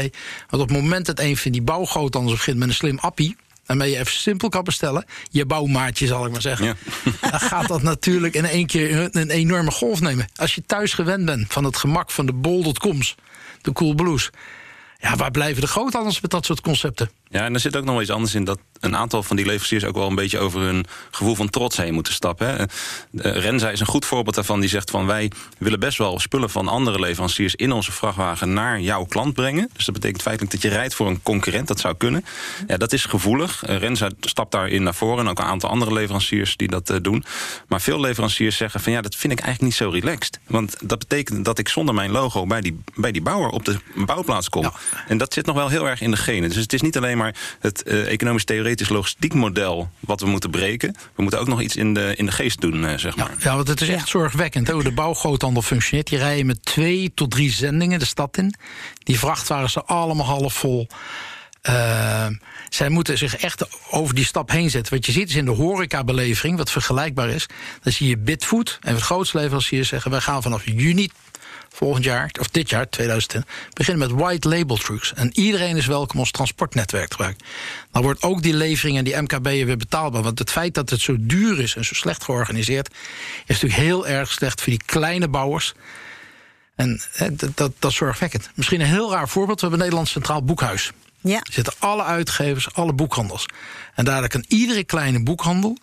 Want 0.50 0.64
op 0.64 0.70
het 0.70 0.82
moment 0.82 1.06
dat 1.06 1.20
een 1.20 1.38
van 1.38 1.52
die 1.52 1.62
bouwgroothandels 1.62 2.38
begint 2.38 2.58
met 2.58 2.68
een 2.68 2.74
slim 2.74 2.98
appie 2.98 3.36
waarmee 3.70 3.90
je 3.90 3.98
even 3.98 4.14
simpel 4.14 4.50
kan 4.50 4.64
bestellen. 4.64 5.06
Je 5.30 5.46
bouwmaatje, 5.46 6.08
zal 6.08 6.26
ik 6.26 6.32
maar 6.32 6.42
zeggen. 6.42 6.66
Ja. 6.66 6.76
Dan 7.32 7.40
gaat 7.40 7.68
dat 7.68 7.82
natuurlijk 7.82 8.34
in 8.34 8.46
één 8.46 8.66
keer 8.66 9.10
een 9.12 9.30
enorme 9.30 9.72
golf 9.72 10.02
nemen. 10.02 10.28
Als 10.36 10.56
je 10.56 10.64
thuis 10.66 10.94
gewend 10.94 11.26
bent 11.26 11.54
van 11.54 11.64
het 11.64 11.78
gemak 11.78 12.12
van 12.12 12.26
de 12.26 12.34
bol.coms 12.34 13.16
de 13.62 13.74
Cool 13.74 13.94
Blues. 13.94 14.30
Ja, 15.00 15.16
waar 15.16 15.32
blijven 15.32 15.62
de 15.62 15.68
groothandels 15.68 16.22
met 16.22 16.32
dat 16.32 16.46
soort 16.46 16.62
concepten? 16.62 17.12
Ja, 17.32 17.46
en 17.46 17.54
er 17.54 17.60
zit 17.60 17.76
ook 17.76 17.84
nog 17.84 17.94
wel 17.94 18.02
iets 18.02 18.12
anders 18.12 18.36
in 18.36 18.44
dat 18.44 18.60
een 18.80 18.96
aantal 18.96 19.24
van 19.24 19.36
die 19.36 19.46
leveranciers 19.46 19.84
ook 19.84 19.96
wel 19.96 20.08
een 20.08 20.16
beetje 20.16 20.40
over 20.40 20.62
hun 20.62 20.86
gevoel 21.12 21.36
van 21.36 21.50
trots 21.50 21.78
heen 21.78 21.94
moeten 21.94 22.14
stappen. 22.14 22.48
Hè. 22.48 22.64
Uh, 23.12 23.42
Renza 23.42 23.70
is 23.70 23.80
een 23.80 23.86
goed 23.86 24.06
voorbeeld 24.06 24.36
daarvan. 24.36 24.60
Die 24.60 24.70
zegt 24.70 24.92
van 24.92 25.06
wij 25.06 25.32
willen 25.58 25.80
best 25.80 25.98
wel 25.98 26.20
spullen 26.20 26.50
van 26.50 26.68
andere 26.68 27.00
leveranciers 27.00 27.56
in 27.56 27.72
onze 27.72 27.92
vrachtwagen 27.92 28.54
naar 28.54 28.80
jouw 28.80 29.04
klant 29.04 29.34
brengen. 29.34 29.70
Dus 29.74 29.86
dat 29.86 29.94
betekent 29.94 30.22
feitelijk 30.22 30.54
dat 30.54 30.62
je 30.62 30.70
rijdt 30.78 30.94
voor 30.96 31.08
een 31.08 31.22
concurrent. 31.24 31.68
Dat 31.68 31.80
zou 31.80 31.96
kunnen. 31.98 32.26
Ja, 32.68 32.78
dat 32.78 32.94
is 32.94 33.06
gevoelig. 33.06 33.70
Uh, 33.70 33.78
Renza 33.78 34.10
stapt 34.20 34.52
daarin 34.52 34.84
naar 34.84 34.96
voren. 34.96 35.26
En 35.26 35.30
ook 35.32 35.40
een 35.40 35.46
aantal 35.46 35.70
andere 35.70 35.94
leveranciers 35.94 36.58
die 36.58 36.68
dat 36.68 37.00
doen. 37.02 37.24
Maar 37.68 37.82
veel 37.82 38.00
leveranciers 38.00 38.58
zeggen 38.58 38.80
van 38.80 38.92
ja, 38.92 39.02
dat 39.02 39.16
vind 39.16 39.34
ik 39.34 39.40
eigenlijk 39.40 39.72
niet 39.72 39.82
zo 39.82 39.90
relaxed. 39.90 40.40
Want 40.48 40.76
dat 40.84 41.00
betekent 41.00 41.46
dat 41.46 41.60
ik 41.60 41.70
zonder 41.70 41.96
mijn 41.96 42.12
logo 42.12 42.46
bij 42.46 42.62
die, 42.62 42.82
bij 42.96 43.12
die 43.12 43.22
bouwer 43.22 43.50
op 43.50 43.66
de 43.66 43.78
bouwplaats 43.96 44.50
kom. 44.50 44.64
Ja. 44.64 44.74
En 45.08 45.18
dat 45.18 45.34
zit 45.34 45.46
nog 45.46 45.56
wel 45.56 45.70
heel 45.70 45.88
erg 45.88 46.02
in 46.02 46.12
de 46.12 46.18
genen. 46.18 46.50
Dus 46.50 46.58
het 46.58 46.74
is 46.74 46.82
niet 46.82 46.98
alleen 46.98 47.18
maar 47.20 47.36
het 47.60 47.84
economisch 47.84 48.44
theoretisch 48.44 48.68
theoretisch 48.70 48.90
logistiek 48.90 49.34
model 49.34 49.90
wat 50.00 50.22
we 50.22 50.28
moeten 50.28 50.50
breken. 50.50 50.96
We 51.16 51.22
moeten 51.22 51.40
ook 51.40 51.48
nog 51.48 51.62
iets 51.62 51.76
in 51.76 51.94
de, 51.94 52.14
in 52.16 52.26
de 52.26 52.32
geest 52.32 52.62
doen, 52.62 52.84
uh, 52.84 52.98
zeg 52.98 53.16
maar. 53.16 53.30
Ja, 53.30 53.50
ja, 53.50 53.56
want 53.56 53.68
het 53.68 53.82
is 53.82 53.90
echt 53.90 54.08
zorgwekkend 54.08 54.70
hoe 54.70 54.84
de 54.84 54.92
bouwgroothandel 54.92 55.62
functioneert. 55.62 56.08
Die 56.08 56.18
rijden 56.18 56.46
met 56.46 56.66
twee 56.66 57.12
tot 57.14 57.32
drie 57.32 57.52
zendingen 57.52 58.00
de 58.00 58.06
stad 58.06 58.38
in. 58.38 58.54
Die 59.04 59.20
vrachtwagens 59.20 59.74
zijn 59.74 59.86
allemaal 59.86 60.26
half 60.26 60.54
vol. 60.54 60.88
Uh, 61.70 62.28
zij 62.70 62.90
moeten 62.90 63.18
zich 63.18 63.36
echt 63.36 63.92
over 63.92 64.16
die 64.16 64.26
stap 64.26 64.50
heen 64.52 64.70
zetten. 64.70 64.94
Wat 64.94 65.06
je 65.06 65.12
ziet 65.12 65.30
is 65.30 65.36
in 65.36 65.46
de 65.46 65.52
horecabelevering, 65.52 66.58
wat 66.58 66.72
vergelijkbaar 66.72 67.30
is... 67.30 67.46
dan 67.82 67.94
zie 67.94 68.08
je 68.08 68.18
Bitfood 68.18 68.80
en 68.82 68.94
het 68.94 69.04
grootste 69.04 69.38
leveranciers 69.38 69.88
zeggen... 69.88 70.12
wij 70.12 70.20
gaan 70.20 70.42
vanaf 70.42 70.62
juni 70.66 71.10
volgend 71.70 72.04
jaar, 72.04 72.32
of 72.40 72.48
dit 72.48 72.70
jaar, 72.70 72.90
2010, 72.90 73.46
beginnen 73.74 74.08
met 74.08 74.20
white 74.22 74.50
label 74.50 74.78
trucks. 74.78 75.14
En 75.14 75.30
iedereen 75.34 75.78
is 75.78 75.86
welkom 75.86 76.20
ons 76.20 76.32
transportnetwerk 76.32 77.08
te 77.08 77.16
gebruiken. 77.16 77.46
Dan 77.92 78.02
wordt 78.02 78.22
ook 78.22 78.42
die 78.42 78.54
levering 78.54 78.98
en 78.98 79.04
die 79.04 79.22
MKB'en 79.22 79.66
weer 79.66 79.78
betaalbaar. 79.78 80.24
Want 80.24 80.40
het 80.40 80.52
feit 80.52 80.74
dat 80.74 80.90
het 80.90 81.02
zo 81.02 81.16
duur 81.20 81.60
is 81.60 81.76
en 81.76 81.86
zo 81.86 81.94
slecht 81.94 82.24
georganiseerd, 82.24 82.90
is 83.46 83.62
natuurlijk 83.62 83.82
heel 83.82 84.08
erg 84.08 84.32
slecht 84.32 84.62
voor 84.62 84.74
die 84.74 84.84
kleine 84.86 85.28
bouwers. 85.28 85.74
En 86.76 87.02
dat, 87.18 87.58
dat, 87.58 87.72
dat 87.80 87.92
is 87.92 87.98
zorgwekkend. 87.98 88.50
Misschien 88.54 88.82
een 88.82 88.88
heel 88.88 89.12
raar 89.12 89.30
voorbeeld. 89.30 89.60
We 89.60 89.62
hebben 89.62 89.80
Nederlands 89.80 90.12
Centraal 90.12 90.44
Boekhuis. 90.44 90.92
Ja. 91.22 91.38
Er 91.38 91.54
zitten 91.54 91.74
alle 91.80 92.04
uitgevers, 92.04 92.74
alle 92.74 92.94
boekhandels. 92.94 93.46
En 93.96 94.06
daardoor 94.06 94.30
kan 94.30 94.46
iedere 94.48 94.84
kleine 94.84 95.24
boekhandel 95.24 95.78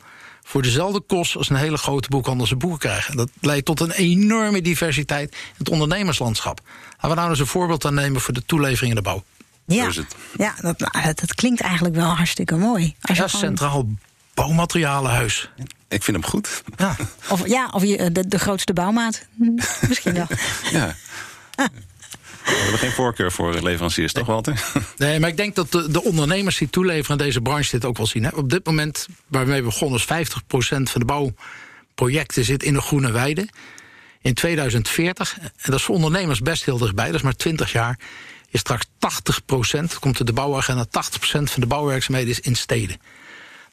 voor 0.48 0.62
dezelfde 0.62 1.00
kost 1.00 1.36
als 1.36 1.50
een 1.50 1.56
hele 1.56 1.76
grote 1.76 2.08
boekhandel 2.08 2.46
zijn 2.46 2.58
boeken 2.58 2.78
krijgen. 2.78 3.16
Dat 3.16 3.30
leidt 3.40 3.64
tot 3.64 3.80
een 3.80 3.90
enorme 3.90 4.62
diversiteit 4.62 5.32
in 5.32 5.54
het 5.56 5.68
ondernemerslandschap. 5.68 6.60
Laten 6.90 7.08
we 7.08 7.14
nou 7.14 7.30
eens 7.30 7.38
een 7.38 7.46
voorbeeld 7.46 7.84
aan 7.84 7.94
nemen 7.94 8.20
voor 8.20 8.34
de 8.34 8.44
toelevering 8.46 8.90
in 8.90 8.96
de 8.96 9.02
bouw. 9.02 9.24
Ja, 9.64 9.90
ja 10.36 10.54
dat, 10.60 10.78
dat 11.14 11.34
klinkt 11.34 11.60
eigenlijk 11.60 11.94
wel 11.94 12.08
hartstikke 12.08 12.56
mooi. 12.56 12.94
Als 13.00 13.18
ja, 13.18 13.28
gewoon... 13.28 13.44
Centraal 13.44 13.88
Bouwmaterialenhuis. 14.34 15.50
Ik 15.88 16.02
vind 16.02 16.16
hem 16.16 16.26
goed. 16.26 16.62
Ja, 16.76 16.96
of, 17.28 17.46
ja, 17.46 17.68
of 17.72 17.82
je, 17.82 18.12
de, 18.12 18.28
de 18.28 18.38
grootste 18.38 18.72
bouwmaat. 18.72 19.26
Hm, 19.36 19.54
misschien 19.88 20.14
wel. 20.14 20.26
ja. 20.80 20.94
Ah. 21.54 21.66
We 22.46 22.62
hebben 22.62 22.78
geen 22.78 22.92
voorkeur 22.92 23.32
voor 23.32 23.62
leveranciers, 23.62 24.12
toch 24.12 24.26
Walter? 24.26 24.64
Nee, 24.96 25.20
maar 25.20 25.28
ik 25.28 25.36
denk 25.36 25.54
dat 25.54 25.72
de, 25.72 25.90
de 25.90 26.02
ondernemers 26.02 26.58
die 26.58 26.70
toeleveren 26.70 27.18
in 27.18 27.24
deze 27.24 27.40
branche 27.40 27.70
dit 27.70 27.84
ook 27.84 27.96
wel 27.96 28.06
zien. 28.06 28.24
Hè? 28.24 28.30
Op 28.34 28.50
dit 28.50 28.66
moment, 28.66 29.06
waarmee 29.26 29.60
we 29.60 29.66
begonnen, 29.66 29.98
is 29.98 30.30
50% 30.30 30.38
van 30.58 31.00
de 31.00 31.04
bouwprojecten 31.04 32.44
zit 32.44 32.62
in 32.62 32.72
de 32.72 32.80
groene 32.80 33.10
weide. 33.10 33.48
In 34.20 34.34
2040, 34.34 35.38
en 35.38 35.50
dat 35.64 35.74
is 35.74 35.82
voor 35.82 35.94
ondernemers 35.94 36.40
best 36.40 36.64
heel 36.64 36.78
dichtbij, 36.78 37.06
dat 37.06 37.14
is 37.14 37.22
maar 37.22 37.36
20 37.36 37.72
jaar, 37.72 37.98
is 38.50 38.60
straks 38.60 38.86
80%, 39.76 39.98
komt 40.00 40.26
de 40.26 40.32
bouwagenda, 40.32 40.86
80% 40.86 40.90
van 41.22 41.60
de 41.60 41.66
bouwwerkzaamheden 41.66 42.30
is 42.30 42.40
in 42.40 42.56
steden. 42.56 43.00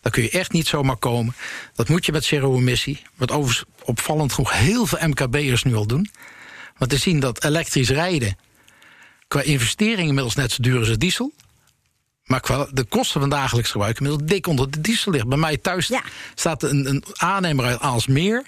Daar 0.02 0.12
kun 0.12 0.24
je 0.24 0.30
echt 0.30 0.52
niet 0.52 0.68
zomaar 0.68 0.98
komen. 0.98 1.36
Dat 1.74 1.90
moet 1.90 2.06
je 2.06 2.12
met 2.12 2.24
zero-emissie. 2.24 3.02
Wat 3.16 3.32
overigens 3.32 3.66
opvallend 3.84 4.34
genoeg 4.34 4.52
heel 4.52 4.86
veel 4.86 5.08
MKB'ers 5.08 5.64
nu 5.64 5.76
al 5.76 5.86
doen. 5.86 6.10
Want 6.78 6.92
te 6.92 6.98
zien 6.98 7.20
dat 7.20 7.44
elektrisch 7.44 7.90
rijden 7.90 8.38
qua 9.28 9.42
investering 9.42 10.08
inmiddels 10.08 10.36
net 10.36 10.52
zo 10.52 10.62
duur 10.62 10.80
als 10.80 10.88
het 10.88 11.00
diesel. 11.00 11.34
Maar 12.24 12.40
qua 12.40 12.68
de 12.72 12.84
kosten 12.84 13.20
van 13.20 13.30
dagelijks 13.30 13.72
gebruik 13.72 14.00
inmiddels 14.00 14.30
dik 14.30 14.48
onder 14.48 14.72
de 14.72 14.82
diesel 14.82 15.12
ligt. 15.12 15.28
Bij 15.28 15.38
mij 15.38 15.58
thuis 15.58 15.88
ja. 15.88 16.04
staat 16.36 16.64
een, 16.64 16.90
een 16.90 17.04
aannemer 17.14 17.66
uit 17.66 17.80
Aalsmeer. 17.80 18.46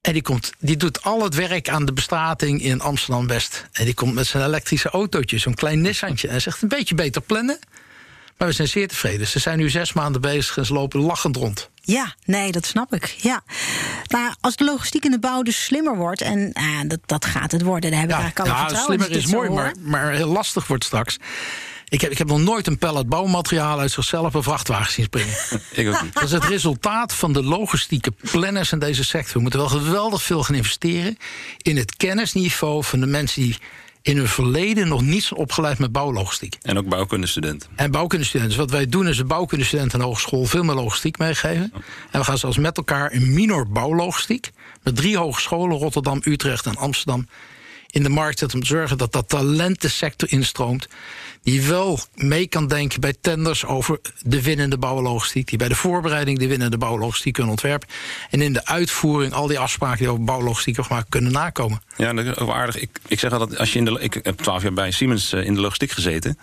En 0.00 0.12
die, 0.12 0.22
komt, 0.22 0.52
die 0.58 0.76
doet 0.76 1.02
al 1.02 1.22
het 1.22 1.34
werk 1.34 1.68
aan 1.68 1.84
de 1.84 1.92
bestrating 1.92 2.62
in 2.62 2.80
Amsterdam-West. 2.80 3.66
En 3.72 3.84
die 3.84 3.94
komt 3.94 4.14
met 4.14 4.26
zijn 4.26 4.44
elektrische 4.44 4.88
autootje, 4.88 5.38
zo'n 5.38 5.54
klein 5.54 5.80
Nissantje. 5.80 6.28
En 6.28 6.40
zegt 6.40 6.62
een 6.62 6.68
beetje 6.68 6.94
beter 6.94 7.22
plannen. 7.22 7.58
Maar 8.36 8.48
we 8.48 8.54
zijn 8.54 8.68
zeer 8.68 8.88
tevreden. 8.88 9.26
Ze 9.26 9.38
zijn 9.38 9.58
nu 9.58 9.70
zes 9.70 9.92
maanden 9.92 10.20
bezig 10.20 10.56
en 10.56 10.66
ze 10.66 10.72
lopen 10.72 11.00
lachend 11.00 11.36
rond. 11.36 11.70
Ja, 11.86 12.14
nee, 12.24 12.52
dat 12.52 12.66
snap 12.66 12.94
ik. 12.94 13.04
Ja. 13.04 13.42
Nou, 14.06 14.34
als 14.40 14.56
de 14.56 14.64
logistiek 14.64 15.04
in 15.04 15.10
de 15.10 15.18
bouw 15.18 15.42
dus 15.42 15.64
slimmer 15.64 15.96
wordt, 15.96 16.20
en 16.20 16.52
uh, 16.58 16.80
dat, 16.86 16.98
dat 17.06 17.24
gaat 17.24 17.52
het 17.52 17.62
worden, 17.62 17.90
daar 17.90 17.98
hebben 17.98 18.16
we 18.16 18.22
ja, 18.22 18.28
eigenlijk 18.28 18.38
alle 18.38 18.58
ja, 18.58 18.68
vertrouwen 18.68 19.04
slimmer 19.04 19.24
is 19.24 19.32
mooi, 19.32 19.50
maar, 19.50 19.74
maar 19.80 20.12
heel 20.12 20.28
lastig 20.28 20.66
wordt 20.66 20.84
straks. 20.84 21.18
Ik 21.88 22.00
heb, 22.00 22.10
ik 22.10 22.18
heb 22.18 22.26
nog 22.26 22.40
nooit 22.40 22.66
een 22.66 22.78
pallet 22.78 23.08
bouwmateriaal 23.08 23.78
uit 23.78 23.90
zichzelf 23.90 24.34
een 24.34 24.42
vrachtwagen 24.42 24.92
zien 24.92 25.04
springen. 25.04 25.34
ik 25.72 25.88
ook 25.88 26.02
niet. 26.02 26.14
Dat 26.14 26.22
is 26.22 26.32
het 26.32 26.44
resultaat 26.44 27.14
van 27.14 27.32
de 27.32 27.42
logistieke 27.42 28.12
planners 28.30 28.72
in 28.72 28.78
deze 28.78 29.04
sector. 29.04 29.32
We 29.32 29.40
moeten 29.40 29.60
wel 29.60 29.68
geweldig 29.68 30.22
veel 30.22 30.42
gaan 30.42 30.54
investeren 30.54 31.16
in 31.62 31.76
het 31.76 31.96
kennisniveau 31.96 32.84
van 32.84 33.00
de 33.00 33.06
mensen 33.06 33.42
die 33.42 33.58
in 34.06 34.16
hun 34.16 34.28
verleden 34.28 34.88
nog 34.88 35.02
niet 35.02 35.30
opgeleid 35.34 35.78
met 35.78 35.92
bouwlogistiek. 35.92 36.56
En 36.62 36.78
ook 36.78 36.88
bouwkundestudenten. 36.88 37.68
En 37.74 37.90
bouwkundestudenten. 37.90 38.56
Dus 38.56 38.66
wat 38.66 38.76
wij 38.76 38.86
doen 38.86 39.08
is 39.08 39.16
de 39.16 39.24
bouwkundestudenten 39.24 39.94
aan 39.94 40.00
de 40.00 40.06
hogeschool 40.06 40.44
veel 40.44 40.62
meer 40.62 40.74
logistiek 40.74 41.18
meegeven. 41.18 41.72
En 42.10 42.20
we 42.20 42.24
gaan 42.24 42.38
zelfs 42.38 42.56
met 42.56 42.76
elkaar 42.76 43.12
een 43.12 43.34
minor 43.34 43.68
bouwlogistiek. 43.68 44.50
Met 44.82 44.96
drie 44.96 45.16
hogescholen, 45.16 45.76
Rotterdam, 45.76 46.20
Utrecht 46.22 46.66
en 46.66 46.76
Amsterdam. 46.76 47.28
In 47.90 48.02
de 48.02 48.08
markt 48.08 48.38
zetten 48.38 48.58
om 48.58 48.64
te 48.64 48.70
zorgen 48.70 48.98
dat 48.98 49.12
dat 49.12 49.28
talentensector 49.28 50.32
instroomt 50.32 50.88
die 51.46 51.62
wel 51.62 51.98
mee 52.14 52.46
kan 52.46 52.66
denken 52.66 53.00
bij 53.00 53.14
tenders 53.20 53.64
over 53.64 54.00
de 54.22 54.42
winnende 54.42 54.78
bouwlogistiek, 54.78 55.48
die 55.48 55.58
bij 55.58 55.68
de 55.68 55.74
voorbereiding 55.74 56.38
de 56.38 56.46
winnende 56.46 56.78
bouwlogistiek 56.78 57.32
kunnen 57.32 57.50
ontwerpen. 57.50 57.88
En 58.30 58.42
in 58.42 58.52
de 58.52 58.66
uitvoering 58.66 59.32
al 59.32 59.46
die 59.46 59.58
afspraken 59.58 59.98
die 59.98 60.08
over 60.08 60.24
bouwlogistiek 60.24 60.84
gemaakt 60.84 61.08
kunnen 61.08 61.32
nakomen. 61.32 61.82
Ja, 61.96 62.12
dat 62.12 62.24
is 62.24 62.48
aardig. 62.48 62.78
Ik, 62.78 62.90
ik 63.06 63.18
zeg 63.18 63.32
altijd, 63.32 63.58
als 63.58 63.72
je 63.72 63.78
in 63.78 63.84
de, 63.84 63.98
ik 64.00 64.20
heb 64.22 64.38
twaalf 64.38 64.62
jaar 64.62 64.72
bij 64.72 64.90
Siemens 64.90 65.32
uh, 65.32 65.44
in 65.44 65.54
de 65.54 65.60
logistiek 65.60 65.90
gezeten. 65.90 66.38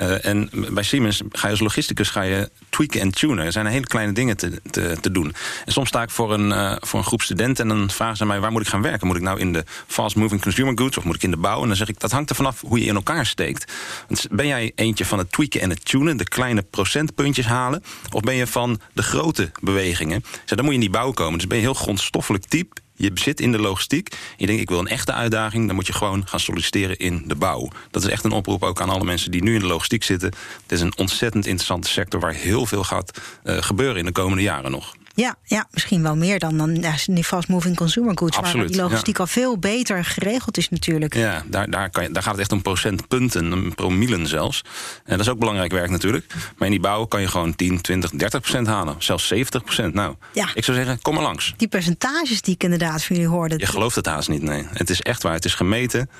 Uh, 0.00 0.24
en 0.24 0.50
bij 0.52 0.82
Siemens 0.82 1.22
ga 1.32 1.46
je 1.46 1.50
als 1.50 1.60
logisticus 1.60 2.10
ga 2.10 2.22
je 2.22 2.50
tweaken 2.68 3.00
en 3.00 3.10
tunen. 3.10 3.44
Er 3.44 3.52
zijn 3.52 3.66
hele 3.66 3.86
kleine 3.86 4.12
dingen 4.12 4.36
te, 4.36 4.60
te, 5.00 5.10
doen. 5.10 5.34
En 5.64 5.72
soms 5.72 5.88
sta 5.88 6.02
ik 6.02 6.10
voor 6.10 6.32
een, 6.32 6.48
uh, 6.48 6.76
voor 6.80 6.98
een 6.98 7.04
groep 7.04 7.22
studenten 7.22 7.70
en 7.70 7.76
dan 7.76 7.90
vragen 7.90 8.16
ze 8.16 8.26
mij 8.26 8.40
waar 8.40 8.52
moet 8.52 8.62
ik 8.62 8.68
gaan 8.68 8.82
werken? 8.82 9.06
Moet 9.06 9.16
ik 9.16 9.22
nou 9.22 9.38
in 9.38 9.52
de 9.52 9.64
fast 9.86 10.16
moving 10.16 10.42
consumer 10.42 10.78
goods 10.78 10.96
of 10.96 11.04
moet 11.04 11.14
ik 11.14 11.22
in 11.22 11.30
de 11.30 11.36
bouw? 11.36 11.62
En 11.62 11.68
dan 11.68 11.76
zeg 11.76 11.88
ik 11.88 12.00
dat 12.00 12.10
hangt 12.10 12.30
er 12.30 12.36
vanaf 12.36 12.60
hoe 12.60 12.80
je 12.80 12.86
in 12.86 12.94
elkaar 12.94 13.26
steekt. 13.26 13.72
Want 14.08 14.26
ben 14.30 14.46
jij 14.48 14.72
eentje 14.74 15.04
van 15.04 15.18
het 15.18 15.32
tweaken 15.32 15.60
en 15.60 15.70
het 15.70 15.84
tunen, 15.84 16.16
de 16.16 16.28
kleine 16.28 16.62
procentpuntjes 16.62 17.46
halen? 17.46 17.82
Of 18.12 18.20
ben 18.20 18.34
je 18.34 18.46
van 18.46 18.80
de 18.92 19.02
grote 19.02 19.50
bewegingen? 19.60 20.20
Dus 20.20 20.56
dan 20.56 20.58
moet 20.58 20.68
je 20.68 20.74
in 20.74 20.80
die 20.80 20.90
bouw 20.90 21.10
komen. 21.10 21.38
Dus 21.38 21.46
ben 21.46 21.56
je 21.56 21.62
heel 21.62 21.74
grondstoffelijk 21.74 22.44
type 22.44 22.80
je 22.98 23.10
zit 23.14 23.40
in 23.40 23.52
de 23.52 23.58
logistiek. 23.58 24.16
Je 24.36 24.46
denkt, 24.46 24.62
ik 24.62 24.68
wil 24.68 24.78
een 24.78 24.88
echte 24.88 25.12
uitdaging. 25.12 25.66
Dan 25.66 25.74
moet 25.74 25.86
je 25.86 25.92
gewoon 25.92 26.26
gaan 26.26 26.40
solliciteren 26.40 26.98
in 26.98 27.22
de 27.26 27.34
bouw. 27.34 27.68
Dat 27.90 28.02
is 28.02 28.08
echt 28.08 28.24
een 28.24 28.32
oproep 28.32 28.62
ook 28.62 28.80
aan 28.80 28.90
alle 28.90 29.04
mensen 29.04 29.30
die 29.30 29.42
nu 29.42 29.54
in 29.54 29.60
de 29.60 29.66
logistiek 29.66 30.02
zitten. 30.02 30.32
Het 30.62 30.72
is 30.72 30.80
een 30.80 30.96
ontzettend 30.96 31.46
interessante 31.46 31.88
sector 31.88 32.20
waar 32.20 32.34
heel 32.34 32.66
veel 32.66 32.84
gaat 32.84 33.20
uh, 33.44 33.56
gebeuren 33.62 33.96
in 33.96 34.04
de 34.04 34.12
komende 34.12 34.42
jaren 34.42 34.70
nog. 34.70 34.94
Ja, 35.20 35.36
ja, 35.44 35.68
misschien 35.70 36.02
wel 36.02 36.16
meer 36.16 36.38
dan, 36.38 36.56
dan 36.56 36.74
ja, 36.74 36.94
die 37.06 37.24
fast-moving 37.24 37.76
consumer 37.76 38.18
goods. 38.18 38.36
Absoluut, 38.36 38.56
waar 38.56 38.66
die 38.66 38.82
logistiek 38.82 39.16
ja. 39.16 39.22
al 39.22 39.26
veel 39.26 39.58
beter 39.58 40.04
geregeld 40.04 40.56
is 40.56 40.68
natuurlijk. 40.68 41.14
Ja, 41.14 41.42
daar, 41.46 41.70
daar, 41.70 41.90
kan 41.90 42.02
je, 42.02 42.10
daar 42.10 42.22
gaat 42.22 42.32
het 42.32 42.40
echt 42.40 42.52
om 42.52 42.62
procentpunten, 42.62 43.52
om 43.52 43.74
promielen 43.74 44.26
zelfs. 44.26 44.64
En 45.04 45.16
dat 45.16 45.20
is 45.20 45.28
ook 45.28 45.38
belangrijk 45.38 45.72
werk 45.72 45.90
natuurlijk. 45.90 46.34
Maar 46.56 46.66
in 46.66 46.70
die 46.70 46.80
bouw 46.80 47.04
kan 47.04 47.20
je 47.20 47.28
gewoon 47.28 47.56
10, 47.56 47.80
20, 47.80 48.10
30 48.10 48.40
procent 48.40 48.66
halen. 48.66 48.94
Zelfs 48.98 49.26
70 49.26 49.64
procent. 49.64 49.94
Nou, 49.94 50.14
ja. 50.32 50.48
ik 50.54 50.64
zou 50.64 50.76
zeggen, 50.76 51.02
kom 51.02 51.14
maar 51.14 51.22
langs. 51.22 51.54
Die 51.56 51.68
percentages 51.68 52.42
die 52.42 52.54
ik 52.54 52.62
inderdaad 52.62 53.04
van 53.04 53.16
jullie 53.16 53.30
hoorde. 53.30 53.58
Je 53.58 53.66
gelooft 53.66 53.96
het 53.96 54.06
haast 54.06 54.28
niet, 54.28 54.42
nee. 54.42 54.66
Het 54.72 54.90
is 54.90 55.00
echt 55.00 55.22
waar. 55.22 55.34
Het 55.34 55.44
is 55.44 55.54
gemeten 55.54 56.10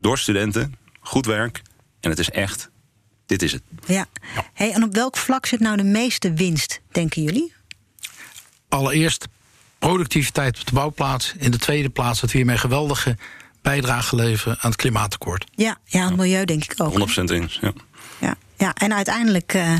door 0.00 0.18
studenten. 0.18 0.74
Goed 1.00 1.26
werk. 1.26 1.62
En 2.00 2.10
het 2.10 2.18
is 2.18 2.30
echt, 2.30 2.70
dit 3.26 3.42
is 3.42 3.52
het. 3.52 3.62
Ja. 3.86 4.06
ja. 4.34 4.44
Hey, 4.54 4.72
en 4.72 4.82
op 4.82 4.94
welk 4.94 5.16
vlak 5.16 5.46
zit 5.46 5.60
nou 5.60 5.76
de 5.76 5.84
meeste 5.84 6.32
winst, 6.32 6.80
denken 6.90 7.22
jullie? 7.22 7.56
Allereerst 8.68 9.28
productiviteit 9.78 10.60
op 10.60 10.66
de 10.66 10.72
bouwplaats. 10.72 11.34
In 11.38 11.50
de 11.50 11.58
tweede 11.58 11.88
plaats 11.88 12.20
dat 12.20 12.30
we 12.30 12.36
hiermee 12.36 12.56
geweldige 12.56 13.16
bijdrage 13.62 14.16
leveren 14.16 14.56
aan 14.60 14.70
het 14.70 14.80
klimaatakkoord. 14.80 15.44
Ja, 15.50 15.78
ja 15.84 16.04
het 16.04 16.16
milieu 16.16 16.44
denk 16.44 16.64
ik 16.64 16.74
ook. 16.82 17.08
100% 17.08 17.24
eens, 17.24 17.58
ja. 17.60 17.72
ja. 18.18 18.36
Ja, 18.56 18.74
en 18.74 18.94
uiteindelijk 18.94 19.54
uh, 19.54 19.72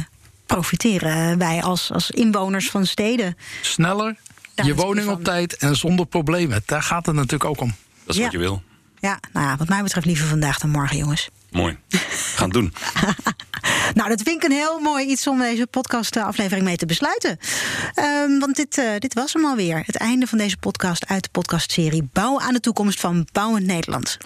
profiteren 0.46 1.38
wij 1.38 1.62
als, 1.62 1.92
als 1.92 2.11
inwoners 2.11 2.70
van 2.70 2.87
steden. 2.87 3.37
Sneller, 3.61 4.16
je 4.55 4.74
woning 4.74 5.09
op 5.09 5.24
tijd 5.24 5.57
en 5.57 5.77
zonder 5.77 6.07
problemen. 6.07 6.62
Daar 6.66 6.83
gaat 6.83 7.07
het 7.07 7.14
natuurlijk 7.14 7.44
ook 7.44 7.61
om. 7.61 7.74
Dat 8.05 8.14
is 8.14 8.16
ja. 8.16 8.22
wat 8.22 8.33
je 8.33 8.38
wil. 8.38 8.62
Ja, 9.01 9.20
nou 9.33 9.46
ja, 9.46 9.57
wat 9.57 9.68
mij 9.68 9.83
betreft 9.83 10.07
liever 10.07 10.27
vandaag 10.27 10.59
dan 10.59 10.70
morgen, 10.70 10.96
jongens. 10.96 11.29
Mooi. 11.51 11.79
Gaan 12.35 12.51
doen. 12.51 12.72
Nou, 13.94 14.09
dat 14.09 14.22
vind 14.22 14.37
ik 14.37 14.51
een 14.51 14.57
heel 14.57 14.79
mooi 14.79 15.07
iets 15.07 15.27
om 15.27 15.38
deze 15.38 15.66
podcast-aflevering 15.66 16.66
mee 16.66 16.77
te 16.77 16.87
besluiten. 16.87 17.38
Um, 17.96 18.38
want 18.38 18.57
dit, 18.57 18.79
uh, 18.79 18.90
dit 18.98 19.14
was 19.14 19.33
hem 19.33 19.44
alweer. 19.44 19.83
Het 19.87 19.96
einde 19.96 20.27
van 20.27 20.38
deze 20.38 20.57
podcast 20.57 21.07
uit 21.07 21.22
de 21.22 21.29
podcastserie 21.33 22.09
Bouwen 22.12 22.42
aan 22.42 22.53
de 22.53 22.61
toekomst 22.61 23.01
van 23.01 23.27
Bouwend 23.33 23.66
Nederland. 23.66 24.16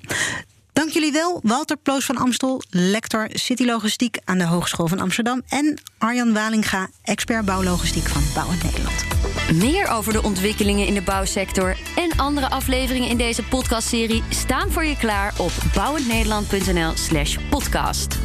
Dank 0.73 0.91
jullie 0.91 1.13
wel, 1.13 1.41
Walter 1.43 1.77
Ploos 1.77 2.05
van 2.05 2.17
Amstel, 2.17 2.63
lector 2.71 3.29
City 3.33 3.65
Logistiek 3.65 4.19
aan 4.25 4.39
de 4.39 4.47
Hogeschool 4.47 4.89
van 4.89 5.01
Amsterdam. 5.01 5.43
En 5.49 5.81
Arjan 5.99 6.33
Walinga, 6.33 6.89
expert 7.03 7.45
bouwlogistiek 7.45 8.09
van 8.09 8.23
Bouwend 8.35 8.63
Nederland. 8.63 9.05
Meer 9.53 9.89
over 9.89 10.13
de 10.13 10.23
ontwikkelingen 10.23 10.87
in 10.87 10.95
de 10.95 11.03
bouwsector 11.03 11.77
en 11.97 12.19
andere 12.19 12.49
afleveringen 12.49 13.09
in 13.09 13.17
deze 13.17 13.43
podcastserie 13.43 14.23
staan 14.29 14.71
voor 14.71 14.85
je 14.85 14.97
klaar 14.97 15.35
op 15.39 15.53
bouwendnederland.nl/slash 15.75 17.37
podcast. 17.51 18.19